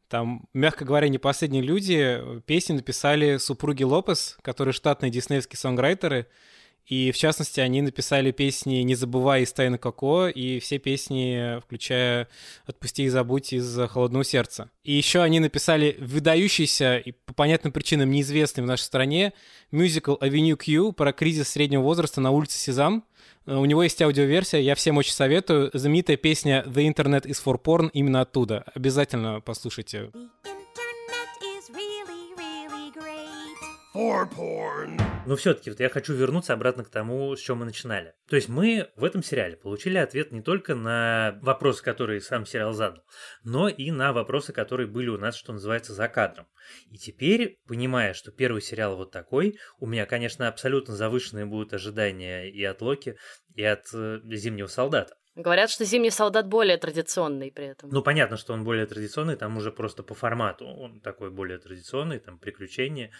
[0.07, 2.21] Там, мягко говоря, не последние люди.
[2.45, 6.27] Песни написали супруги Лопес, которые штатные диснеевские сонграйтеры.
[6.87, 12.27] И, в частности, они написали песни «Не забывай» из «Тайны Коко» и все песни, включая
[12.65, 14.69] «Отпусти и забудь» из «Холодного сердца».
[14.83, 19.33] И еще они написали выдающийся и по понятным причинам неизвестный в нашей стране
[19.71, 23.03] мюзикл «Avenue Q» про кризис среднего возраста на улице Сезам.
[23.47, 25.71] У него есть аудиоверсия, я всем очень советую.
[25.73, 28.63] Знаменитая песня «The Internet is for Porn» именно оттуда.
[28.75, 30.11] Обязательно послушайте.
[33.95, 34.99] For porn.
[35.25, 38.13] Но все-таки вот я хочу вернуться обратно к тому, с чем мы начинали.
[38.27, 42.73] То есть мы в этом сериале получили ответ не только на вопросы, которые сам сериал
[42.73, 43.05] задал,
[43.45, 46.45] но и на вопросы, которые были у нас, что называется, за кадром.
[46.91, 52.49] И теперь, понимая, что первый сериал вот такой, у меня, конечно, абсолютно завышенные будут ожидания
[52.51, 53.15] и от Локи,
[53.55, 55.15] и от э, Зимнего солдата.
[55.35, 57.89] Говорят, что «Зимний солдат» более традиционный при этом.
[57.89, 62.19] Ну, понятно, что он более традиционный, там уже просто по формату он такой более традиционный,
[62.19, 63.11] там приключения,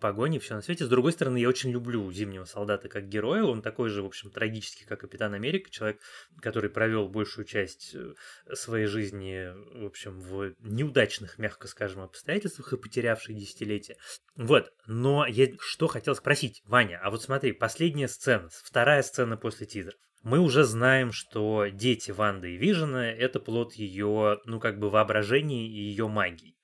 [0.00, 0.84] погони, все на свете.
[0.84, 4.32] С другой стороны, я очень люблю Зимнего солдата как героя, он такой же, в общем,
[4.32, 6.00] трагический, как Капитан Америка, человек,
[6.42, 8.14] который провел большую часть э,
[8.52, 13.96] своей жизни, в общем, в неудачных, мягко скажем, обстоятельствах и потерявший десятилетия.
[14.34, 19.66] Вот, но я что хотел спросить, Ваня, а вот смотри, последняя сцена, вторая сцена после
[19.66, 20.00] тизеров.
[20.22, 25.66] Мы уже знаем, что дети Ванды и Вижена— это плод ее, ну, как бы воображения
[25.66, 26.56] и ее магии.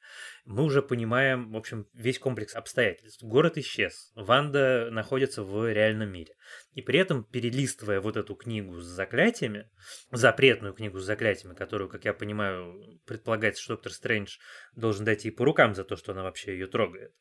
[0.44, 3.20] Мы уже понимаем, в общем, весь комплекс обстоятельств.
[3.24, 6.34] Город исчез, Ванда находится в реальном мире.
[6.72, 9.68] И при этом, перелистывая вот эту книгу с заклятиями,
[10.12, 14.36] запретную книгу с заклятиями, которую, как я понимаю, предполагается, что Доктор Стрэндж
[14.76, 17.12] должен дать ей по рукам за то, что она вообще ее трогает,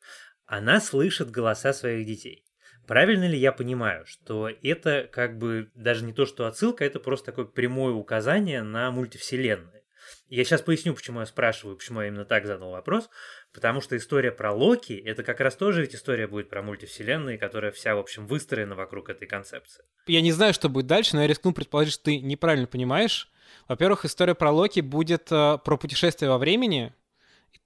[0.44, 2.45] она слышит голоса своих детей.
[2.86, 7.26] Правильно ли я понимаю, что это как бы даже не то, что отсылка, это просто
[7.26, 9.76] такое прямое указание на мультивселенные?
[10.28, 13.08] Я сейчас поясню, почему я спрашиваю, почему я именно так задал вопрос.
[13.52, 17.72] Потому что история про Локи, это как раз тоже ведь история будет про мультивселенные, которая
[17.72, 19.84] вся, в общем, выстроена вокруг этой концепции.
[20.06, 23.30] Я не знаю, что будет дальше, но я рискну предположить, что ты неправильно понимаешь.
[23.68, 26.92] Во-первых, история про Локи будет э, про путешествие во времени,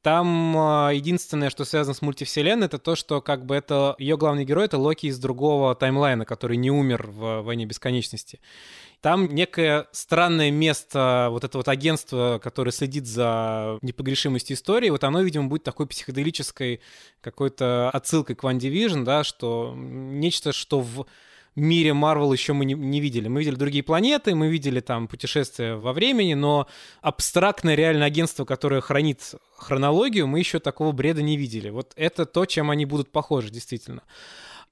[0.03, 4.45] там э, единственное, что связано с мультивселенной, это то, что как бы это ее главный
[4.45, 8.41] герой это Локи из другого таймлайна, который не умер в Войне бесконечности.
[9.03, 15.23] Там некое странное место, вот это вот агентство, которое следит за непогрешимостью истории, вот оно,
[15.23, 16.81] видимо, будет такой психоделической
[17.21, 21.07] какой-то отсылкой к One Division, да, что нечто, что в
[21.57, 23.29] мире Марвел еще мы не, не видели.
[23.29, 26.67] Мы видели другие планеты, мы видели там путешествия во времени, но
[27.01, 31.71] абстрактное реальное агентство, которое хранит хронологию, мы еще такого бреда не видели.
[31.71, 34.03] Вот это то, чем они будут похожи, действительно.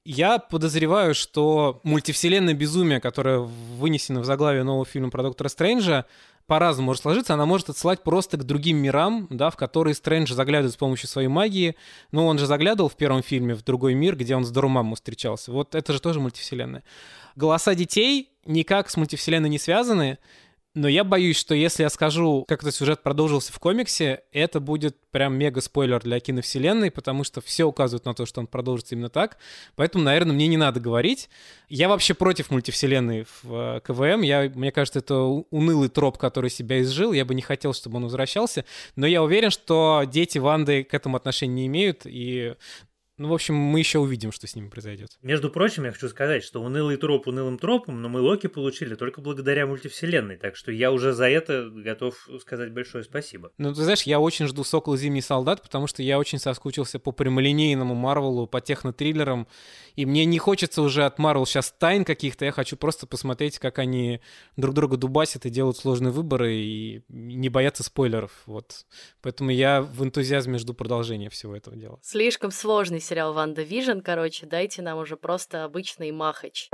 [0.04, 6.06] Я подозреваю, что мультивселенная безумие, которое вынесено в заглавие нового фильма про Доктора Стрэнджа,
[6.48, 7.34] по-разному может сложиться.
[7.34, 11.28] Она может отсылать просто к другим мирам, да, в которые Стрэндж заглядывает с помощью своей
[11.28, 11.76] магии.
[12.10, 15.52] Ну, он же заглядывал в первом фильме в другой мир, где он с Дорумаму встречался.
[15.52, 16.82] Вот это же тоже мультивселенная.
[17.36, 20.18] Голоса детей никак с мультивселенной не связаны,
[20.78, 24.96] но я боюсь, что если я скажу, как этот сюжет продолжился в комиксе, это будет
[25.10, 29.38] прям мега-спойлер для киновселенной, потому что все указывает на то, что он продолжится именно так.
[29.74, 31.28] Поэтому, наверное, мне не надо говорить.
[31.68, 34.22] Я вообще против мультивселенной в э, КВМ.
[34.22, 37.12] Я, мне кажется, это унылый троп, который себя изжил.
[37.12, 38.64] Я бы не хотел, чтобы он возвращался.
[38.94, 42.02] Но я уверен, что дети Ванды к этому отношения не имеют.
[42.04, 42.54] И
[43.18, 45.10] ну, в общем, мы еще увидим, что с ними произойдет.
[45.22, 49.20] Между прочим, я хочу сказать, что унылый троп унылым тропом, но мы Локи получили только
[49.20, 53.50] благодаря мультивселенной, так что я уже за это готов сказать большое спасибо.
[53.58, 57.10] Ну, ты знаешь, я очень жду «Сокол Зимний солдат», потому что я очень соскучился по
[57.10, 59.48] прямолинейному Марвелу, по технотриллерам,
[59.96, 63.80] и мне не хочется уже от Марвел сейчас тайн каких-то, я хочу просто посмотреть, как
[63.80, 64.20] они
[64.56, 68.86] друг друга дубасят и делают сложные выборы, и не бояться спойлеров, вот.
[69.22, 71.98] Поэтому я в энтузиазме жду продолжения всего этого дела.
[72.02, 76.68] Слишком сложный сериал «Ванда Вижн», короче, дайте нам уже просто обычный махач.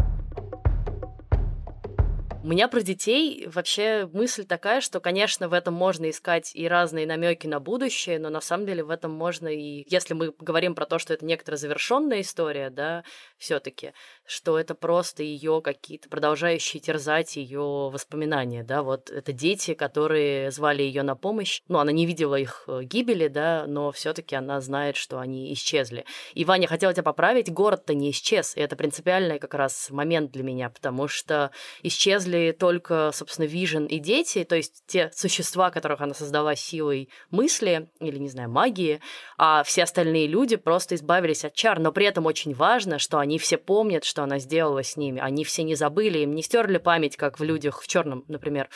[2.42, 7.06] У меня про детей вообще мысль такая, что, конечно, в этом можно искать и разные
[7.06, 10.84] намеки на будущее, но на самом деле в этом можно и, если мы говорим про
[10.84, 13.02] то, что это некоторая завершенная история, да,
[13.38, 13.92] все-таки,
[14.26, 20.82] что это просто ее какие-то продолжающие терзать ее воспоминания, да, вот это дети, которые звали
[20.82, 24.96] ее на помощь, ну, она не видела их э, гибели, да, но все-таки она знает,
[24.96, 26.04] что они исчезли.
[26.32, 30.42] И, Ваня, хотела тебя поправить, город-то не исчез, и это принципиальный как раз момент для
[30.42, 31.50] меня, потому что
[31.82, 37.88] исчезли только, собственно, Вижен и дети, то есть те существа, которых она создала силой мысли
[38.00, 39.00] или, не знаю, магии,
[39.36, 43.38] а все остальные люди просто избавились от чар, но при этом очень важно, что они
[43.38, 45.20] все помнят, что она сделала с ними.
[45.20, 48.68] Они все не забыли, им не стерли память, как в людях в черном, например.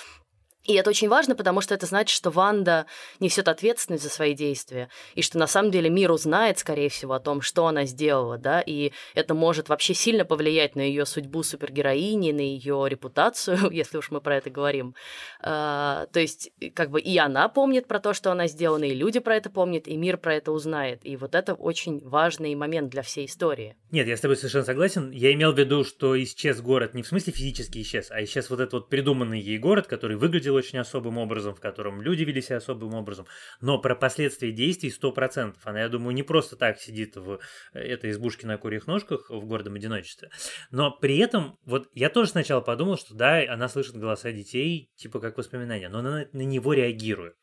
[0.69, 2.85] И это очень важно, потому что это значит, что Ванда
[3.21, 7.21] несет ответственность за свои действия, и что на самом деле мир узнает, скорее всего, о
[7.21, 12.33] том, что она сделала, да, и это может вообще сильно повлиять на ее судьбу супергероини,
[12.33, 14.95] на ее репутацию, если уж мы про это говорим.
[15.41, 19.21] А, то есть, как бы и она помнит про то, что она сделана, и люди
[19.21, 21.01] про это помнят, и мир про это узнает.
[21.03, 23.75] И вот это очень важный момент для всей истории.
[23.91, 25.12] Нет, я с тобой совершенно согласен.
[25.12, 28.61] Я имел в виду, что исчез город не в смысле физически исчез, а исчез вот
[28.61, 32.59] этот вот придуманный ей город, который выглядел очень особым образом, в котором люди вели себя
[32.59, 33.26] особым образом.
[33.61, 35.56] Но про последствия действий 100%.
[35.64, 37.40] Она, я думаю, не просто так сидит в
[37.72, 40.30] э, этой избушке на курьих ножках в гордом одиночестве.
[40.70, 45.20] Но при этом, вот я тоже сначала подумал, что да, она слышит голоса детей, типа
[45.20, 47.36] как воспоминания, но она на него реагирует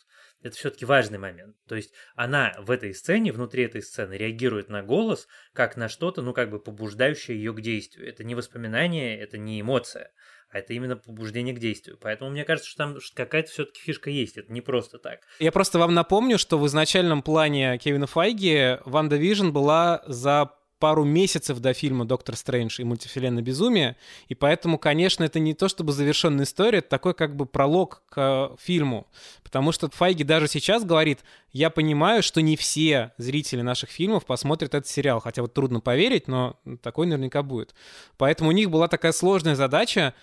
[0.46, 1.56] это все-таки важный момент.
[1.68, 6.22] То есть она в этой сцене, внутри этой сцены, реагирует на голос как на что-то,
[6.22, 8.08] ну, как бы побуждающее ее к действию.
[8.08, 10.12] Это не воспоминание, это не эмоция,
[10.50, 11.98] а это именно побуждение к действию.
[12.00, 15.22] Поэтому мне кажется, что там какая-то все-таки фишка есть, это не просто так.
[15.40, 21.06] Я просто вам напомню, что в изначальном плане Кевина Файги Ванда Вижн была за пару
[21.06, 23.96] месяцев до фильма «Доктор Стрэндж» и «Мультивселенная безумия»,
[24.28, 28.52] и поэтому, конечно, это не то чтобы завершенная история, это такой как бы пролог к
[28.60, 29.08] фильму,
[29.44, 31.20] потому что Файги даже сейчас говорит,
[31.52, 36.28] я понимаю, что не все зрители наших фильмов посмотрят этот сериал, хотя вот трудно поверить,
[36.28, 37.74] но такой наверняка будет.
[38.18, 40.14] Поэтому у них была такая сложная задача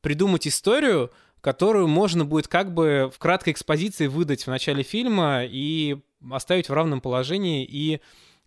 [0.00, 5.98] придумать историю, которую можно будет как бы в краткой экспозиции выдать в начале фильма и
[6.30, 8.00] оставить в равном положении и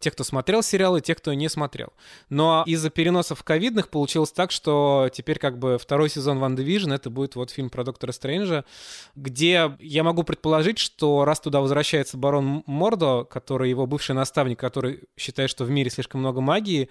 [0.04, 1.94] те, кто смотрел сериалы, те, кто не смотрел.
[2.30, 7.10] Но из-за переносов ковидных получилось так, что теперь как бы второй сезон Ван Division это
[7.10, 8.66] будет вот фильм про Доктора Стрэнджа,
[9.16, 15.04] где я могу предположить, что раз туда возвращается барон Мордо, который его бывший наставник, который
[15.18, 16.90] считает, что в мире слишком много магии,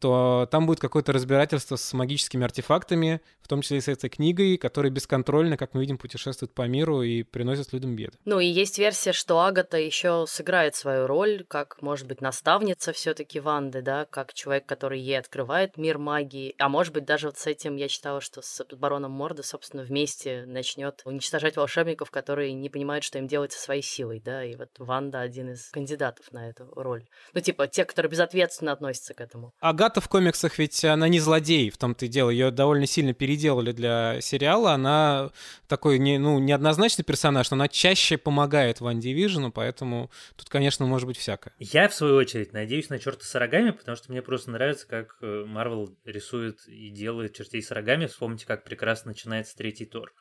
[0.00, 4.56] то там будет какое-то разбирательство с магическими артефактами, в том числе и с этой книгой,
[4.58, 8.18] которая бесконтрольно, как мы видим, путешествует по миру и приносит людям беды.
[8.24, 13.40] Ну и есть версия, что Агата еще сыграет свою роль, как, может быть, наставница все-таки
[13.40, 16.54] Ванды, да, как человек, который ей открывает мир магии.
[16.58, 20.44] А может быть, даже вот с этим я читала, что с бароном Морда, собственно, вместе
[20.46, 24.70] начнет уничтожать волшебников, которые не понимают, что им делать со своей силой, да, и вот
[24.78, 27.06] Ванда один из кандидатов на эту роль.
[27.32, 29.54] Ну, типа, те, которые безответственно относятся к этому.
[29.68, 32.30] Агата в комиксах ведь она не злодей, в том-то и дело.
[32.30, 34.72] Ее довольно сильно переделали для сериала.
[34.72, 35.30] Она
[35.66, 41.06] такой не, ну, неоднозначный персонаж, но она чаще помогает Ван Дивижену, поэтому тут, конечно, может
[41.06, 41.52] быть всякое.
[41.58, 45.16] Я, в свою очередь, надеюсь на черта с рогами, потому что мне просто нравится, как
[45.20, 48.06] э, Марвел рисует и делает чертей с рогами.
[48.06, 50.12] Вспомните, как прекрасно начинается третий Тор.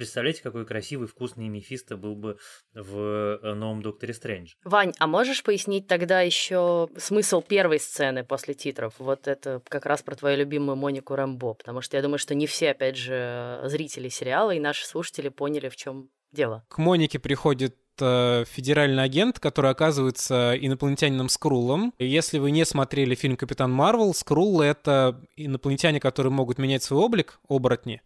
[0.00, 2.38] Представляете, какой красивый, вкусный Мефисто был бы
[2.72, 4.54] в э, новом Докторе Стрэндж.
[4.64, 8.94] Вань, а можешь пояснить тогда еще смысл первой сцены после титров?
[8.96, 12.46] Вот это как раз про твою любимую Монику Рэмбо, потому что я думаю, что не
[12.46, 16.64] все, опять же, зрители сериала и наши слушатели поняли, в чем дело.
[16.68, 21.92] К Монике приходит э, федеральный агент, который оказывается инопланетянином Скруллом.
[21.98, 27.38] Если вы не смотрели фильм «Капитан Марвел», Скруллы— это инопланетяне, которые могут менять свой облик,
[27.50, 28.00] оборотни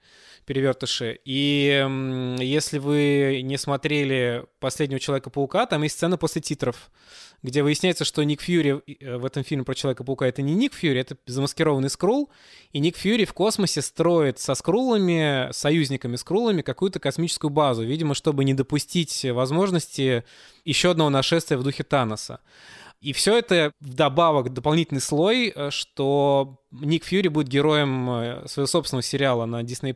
[0.45, 1.19] перевертыши.
[1.25, 6.91] И если вы не смотрели «Последнего Человека-паука», там есть сцена после титров,
[7.43, 11.01] где выясняется, что Ник Фьюри э, в этом фильме про Человека-паука это не Ник Фьюри,
[11.01, 12.31] это замаскированный Скрул,
[12.73, 18.45] и Ник Фьюри в космосе строит со Скрулами, союзниками Скрулами какую-то космическую базу, видимо, чтобы
[18.45, 20.25] не допустить возможности
[20.65, 22.41] еще одного нашествия в духе Таноса.
[23.05, 29.03] И все это вдобавок дополнительный слой, э, что Ник Фьюри будет героем э, своего собственного
[29.03, 29.95] сериала на Disney+,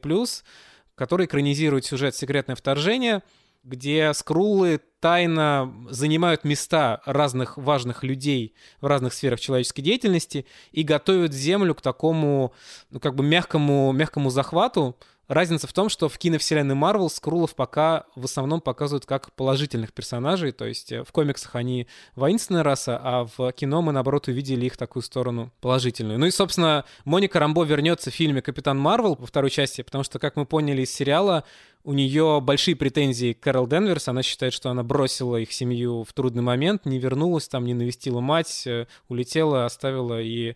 [0.95, 3.23] который экранизирует сюжет «Секретное вторжение»,
[3.65, 11.33] где скруллы тайно занимают места разных важных людей в разных сферах человеческой деятельности и готовят
[11.33, 12.53] Землю к такому,
[12.91, 14.99] ну, как бы мягкому, мягкому захвату
[15.29, 20.53] Разница в том, что в киновселенной Марвел Скрулов пока в основном показывают как положительных персонажей,
[20.53, 24.79] то есть э, в комиксах они воинственная раса, а в кино мы, наоборот, увидели их
[24.79, 26.19] такую сторону положительную.
[26.19, 30.19] Ну и, собственно, Моника Рамбо вернется в фильме «Капитан Марвел» во второй части, потому что,
[30.19, 31.45] как мы поняли из сериала,
[31.85, 34.09] у нее большие претензии к Кэрол Денверс.
[34.09, 38.21] Она считает, что она бросила их семью в трудный момент, не вернулась там, не навестила
[38.21, 40.21] мать, э, улетела, оставила.
[40.21, 40.55] И,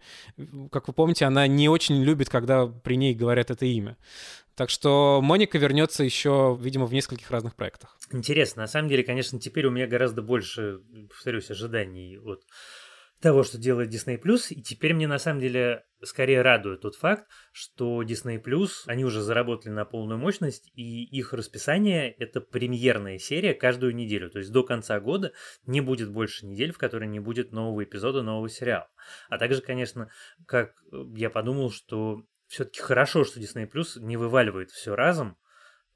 [0.70, 3.96] как вы помните, она не очень любит, когда при ней говорят это имя.
[4.55, 7.96] Так что Моника вернется еще, видимо, в нескольких разных проектах.
[8.11, 8.62] Интересно.
[8.62, 12.44] На самом деле, конечно, теперь у меня гораздо больше, повторюсь, ожиданий от
[13.22, 14.20] того, что делает Disney+.
[14.50, 18.42] И теперь мне на самом деле скорее радует тот факт, что Disney+,
[18.86, 24.28] они уже заработали на полную мощность, и их расписание— это премьерная серия каждую неделю.
[24.28, 25.32] То есть до конца года
[25.64, 28.88] не будет больше недель, в которой не будет нового эпизода, нового сериала.
[29.30, 30.11] А также, конечно,
[30.44, 30.74] как
[31.14, 35.38] я подумал, что все-таки хорошо, что Disney Plus не вываливает все разом,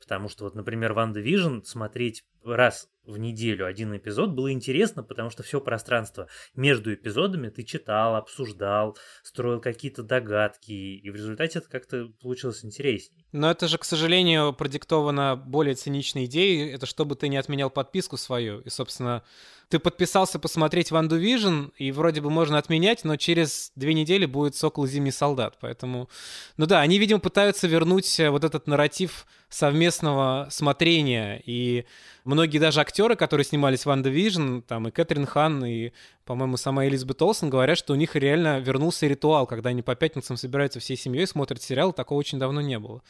[0.00, 2.24] потому что вот, например, Ванда Вижн смотреть
[2.55, 8.16] раз в неделю один эпизод было интересно, потому что все пространство между эпизодами ты читал,
[8.16, 13.24] обсуждал, строил какие-то догадки, и в результате это как-то получилось интереснее.
[13.32, 18.16] Но это же, к сожалению, продиктовано более циничной идеей, это чтобы ты не отменял подписку
[18.16, 19.22] свою, и, собственно,
[19.68, 24.55] ты подписался посмотреть Ванду Вижн, и вроде бы можно отменять, но через две недели будет
[24.55, 26.09] «Сокол и Зимний солдат», поэтому...
[26.57, 31.86] Ну да, они, видимо, пытаются вернуть вот этот нарратив совместного смотрения, и
[32.26, 35.92] многие даже актеры, которые снимались в «Ванда Вижн», там и Кэтрин Хан, и,
[36.24, 40.36] по-моему, сама Элизабет Олсен, говорят, что у них реально вернулся ритуал, когда они по пятницам
[40.36, 43.02] собираются всей семьей, смотрят сериал, такого очень давно не было.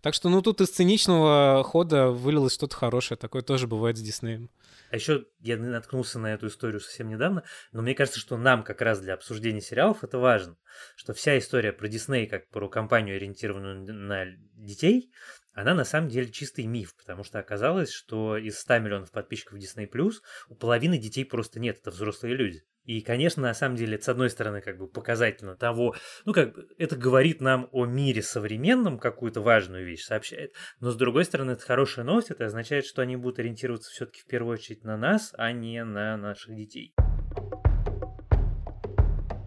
[0.00, 4.50] Так что, ну, тут из циничного хода вылилось что-то хорошее, такое тоже бывает с Диснеем.
[4.90, 8.82] А еще я наткнулся на эту историю совсем недавно, но мне кажется, что нам как
[8.82, 10.58] раз для обсуждения сериалов это важно,
[10.96, 15.10] что вся история про Дисней как про компанию, ориентированную на детей,
[15.52, 19.88] она на самом деле чистый миф, потому что оказалось, что из 100 миллионов подписчиков Disney+,
[20.48, 22.62] у половины детей просто нет, это взрослые люди.
[22.84, 25.94] И, конечно, на самом деле, с одной стороны, как бы показательно того,
[26.24, 30.96] ну, как бы это говорит нам о мире современном, какую-то важную вещь сообщает, но с
[30.96, 34.82] другой стороны, это хорошая новость, это означает, что они будут ориентироваться все-таки в первую очередь
[34.82, 36.92] на нас, а не на наших детей.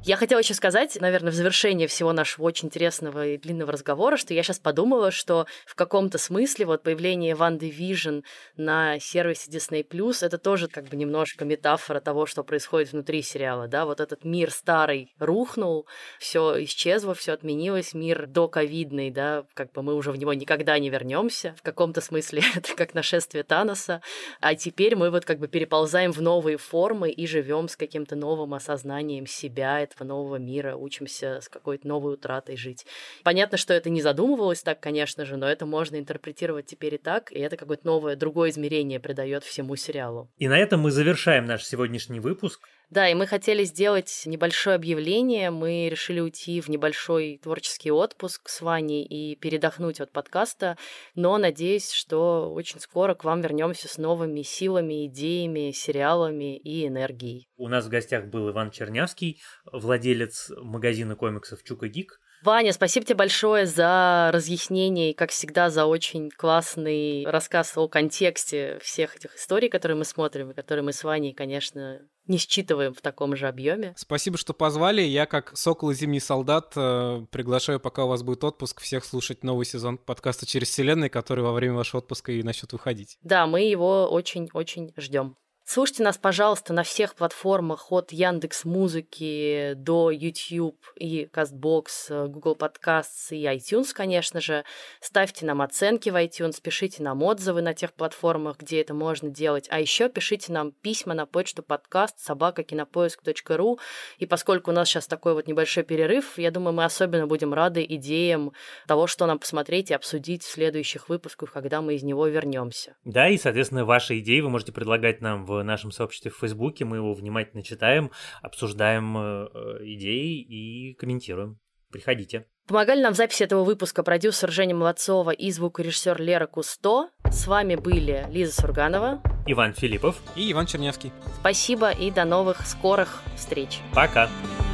[0.06, 4.36] Я хотела еще сказать, наверное, в завершении всего нашего очень интересного и длинного разговора, что
[4.36, 8.20] я сейчас подумала, что в каком-то смысле вот появление Ванды Вижн
[8.56, 13.68] на сервисе Disney Plus это тоже как бы немножко метафора того, что происходит внутри сериала,
[13.68, 15.88] да, вот этот мир старый рухнул,
[16.20, 20.92] все исчезло, все отменилось, мир доковидный, да, как бы мы уже в него никогда не
[20.92, 21.56] вернемся.
[21.58, 24.04] В каком-то смысле это как нашествие Таноса,
[24.40, 28.54] а теперь мы вот как бы переползаем в новые формы и живем с каким-то новым
[28.54, 32.86] осознанием себя, этого нового мира, учимся с какой-то новой утратой жить.
[33.24, 37.32] Понятно, что это не задумывалось так, конечно же, но это можно интерпретировать теперь и так,
[37.32, 40.30] и это какое-то новое, другое измерение придает всему сериалу.
[40.38, 42.62] И на этом мы завершаем наш сегодняшний выпуск.
[42.90, 45.52] Да, и мы хотели сделать небольшое объявление.
[45.52, 50.78] Мы решили уйти в небольшой творческий отпуск с Ваней и передохнуть от подкаста.
[51.16, 57.48] Но надеюсь, что очень скоро к вам вернемся с новыми силами, идеями, сериалами и энергией.
[57.58, 62.20] У нас в гостях был Иван Чернявский, владелец магазина комиксов Чука Гик.
[62.44, 68.78] Ваня, спасибо тебе большое за разъяснение и, как всегда, за очень классный рассказ о контексте
[68.84, 73.02] всех этих историй, которые мы смотрим, и которые мы с Ваней, конечно, не считываем в
[73.02, 73.94] таком же объеме.
[73.98, 75.02] Спасибо, что позвали.
[75.02, 79.44] Я, как сокол и зимний солдат, э, приглашаю, пока у вас будет отпуск, всех слушать
[79.44, 83.18] новый сезон подкаста «Через вселенной», который во время вашего отпуска и начнет выходить.
[83.22, 85.36] Да, мы его очень-очень ждем.
[85.68, 93.32] Слушайте нас, пожалуйста, на всех платформах от Яндекс Музыки до YouTube и Castbox, Google Podcasts
[93.32, 94.64] и iTunes, конечно же.
[95.02, 99.66] Ставьте нам оценки в iTunes, пишите нам отзывы на тех платформах, где это можно делать.
[99.72, 103.80] А еще пишите нам письма на почту подкаст собакакинопоиск.ру.
[104.20, 107.84] И поскольку у нас сейчас такой вот небольшой перерыв, я думаю, мы особенно будем рады
[107.90, 108.54] идеям
[108.88, 112.96] того, что нам посмотреть и обсудить в следующих выпусках, когда мы из него вернемся.
[113.04, 116.86] Да, и, соответственно, ваши идеи вы можете предлагать нам в нашем сообществе в Фейсбуке.
[116.86, 121.60] Мы его внимательно читаем, обсуждаем э, э, идеи и комментируем.
[121.92, 122.46] Приходите.
[122.68, 127.10] Помогали нам в записи этого выпуска продюсер Женя Молодцова и звукорежиссер Лера Кусто.
[127.24, 131.12] С вами были Лиза Сурганова, Иван Филиппов и Иван Чернявский.
[131.40, 133.80] Спасибо и до новых скорых встреч.
[133.94, 134.26] Пока.
[134.26, 134.65] Пока.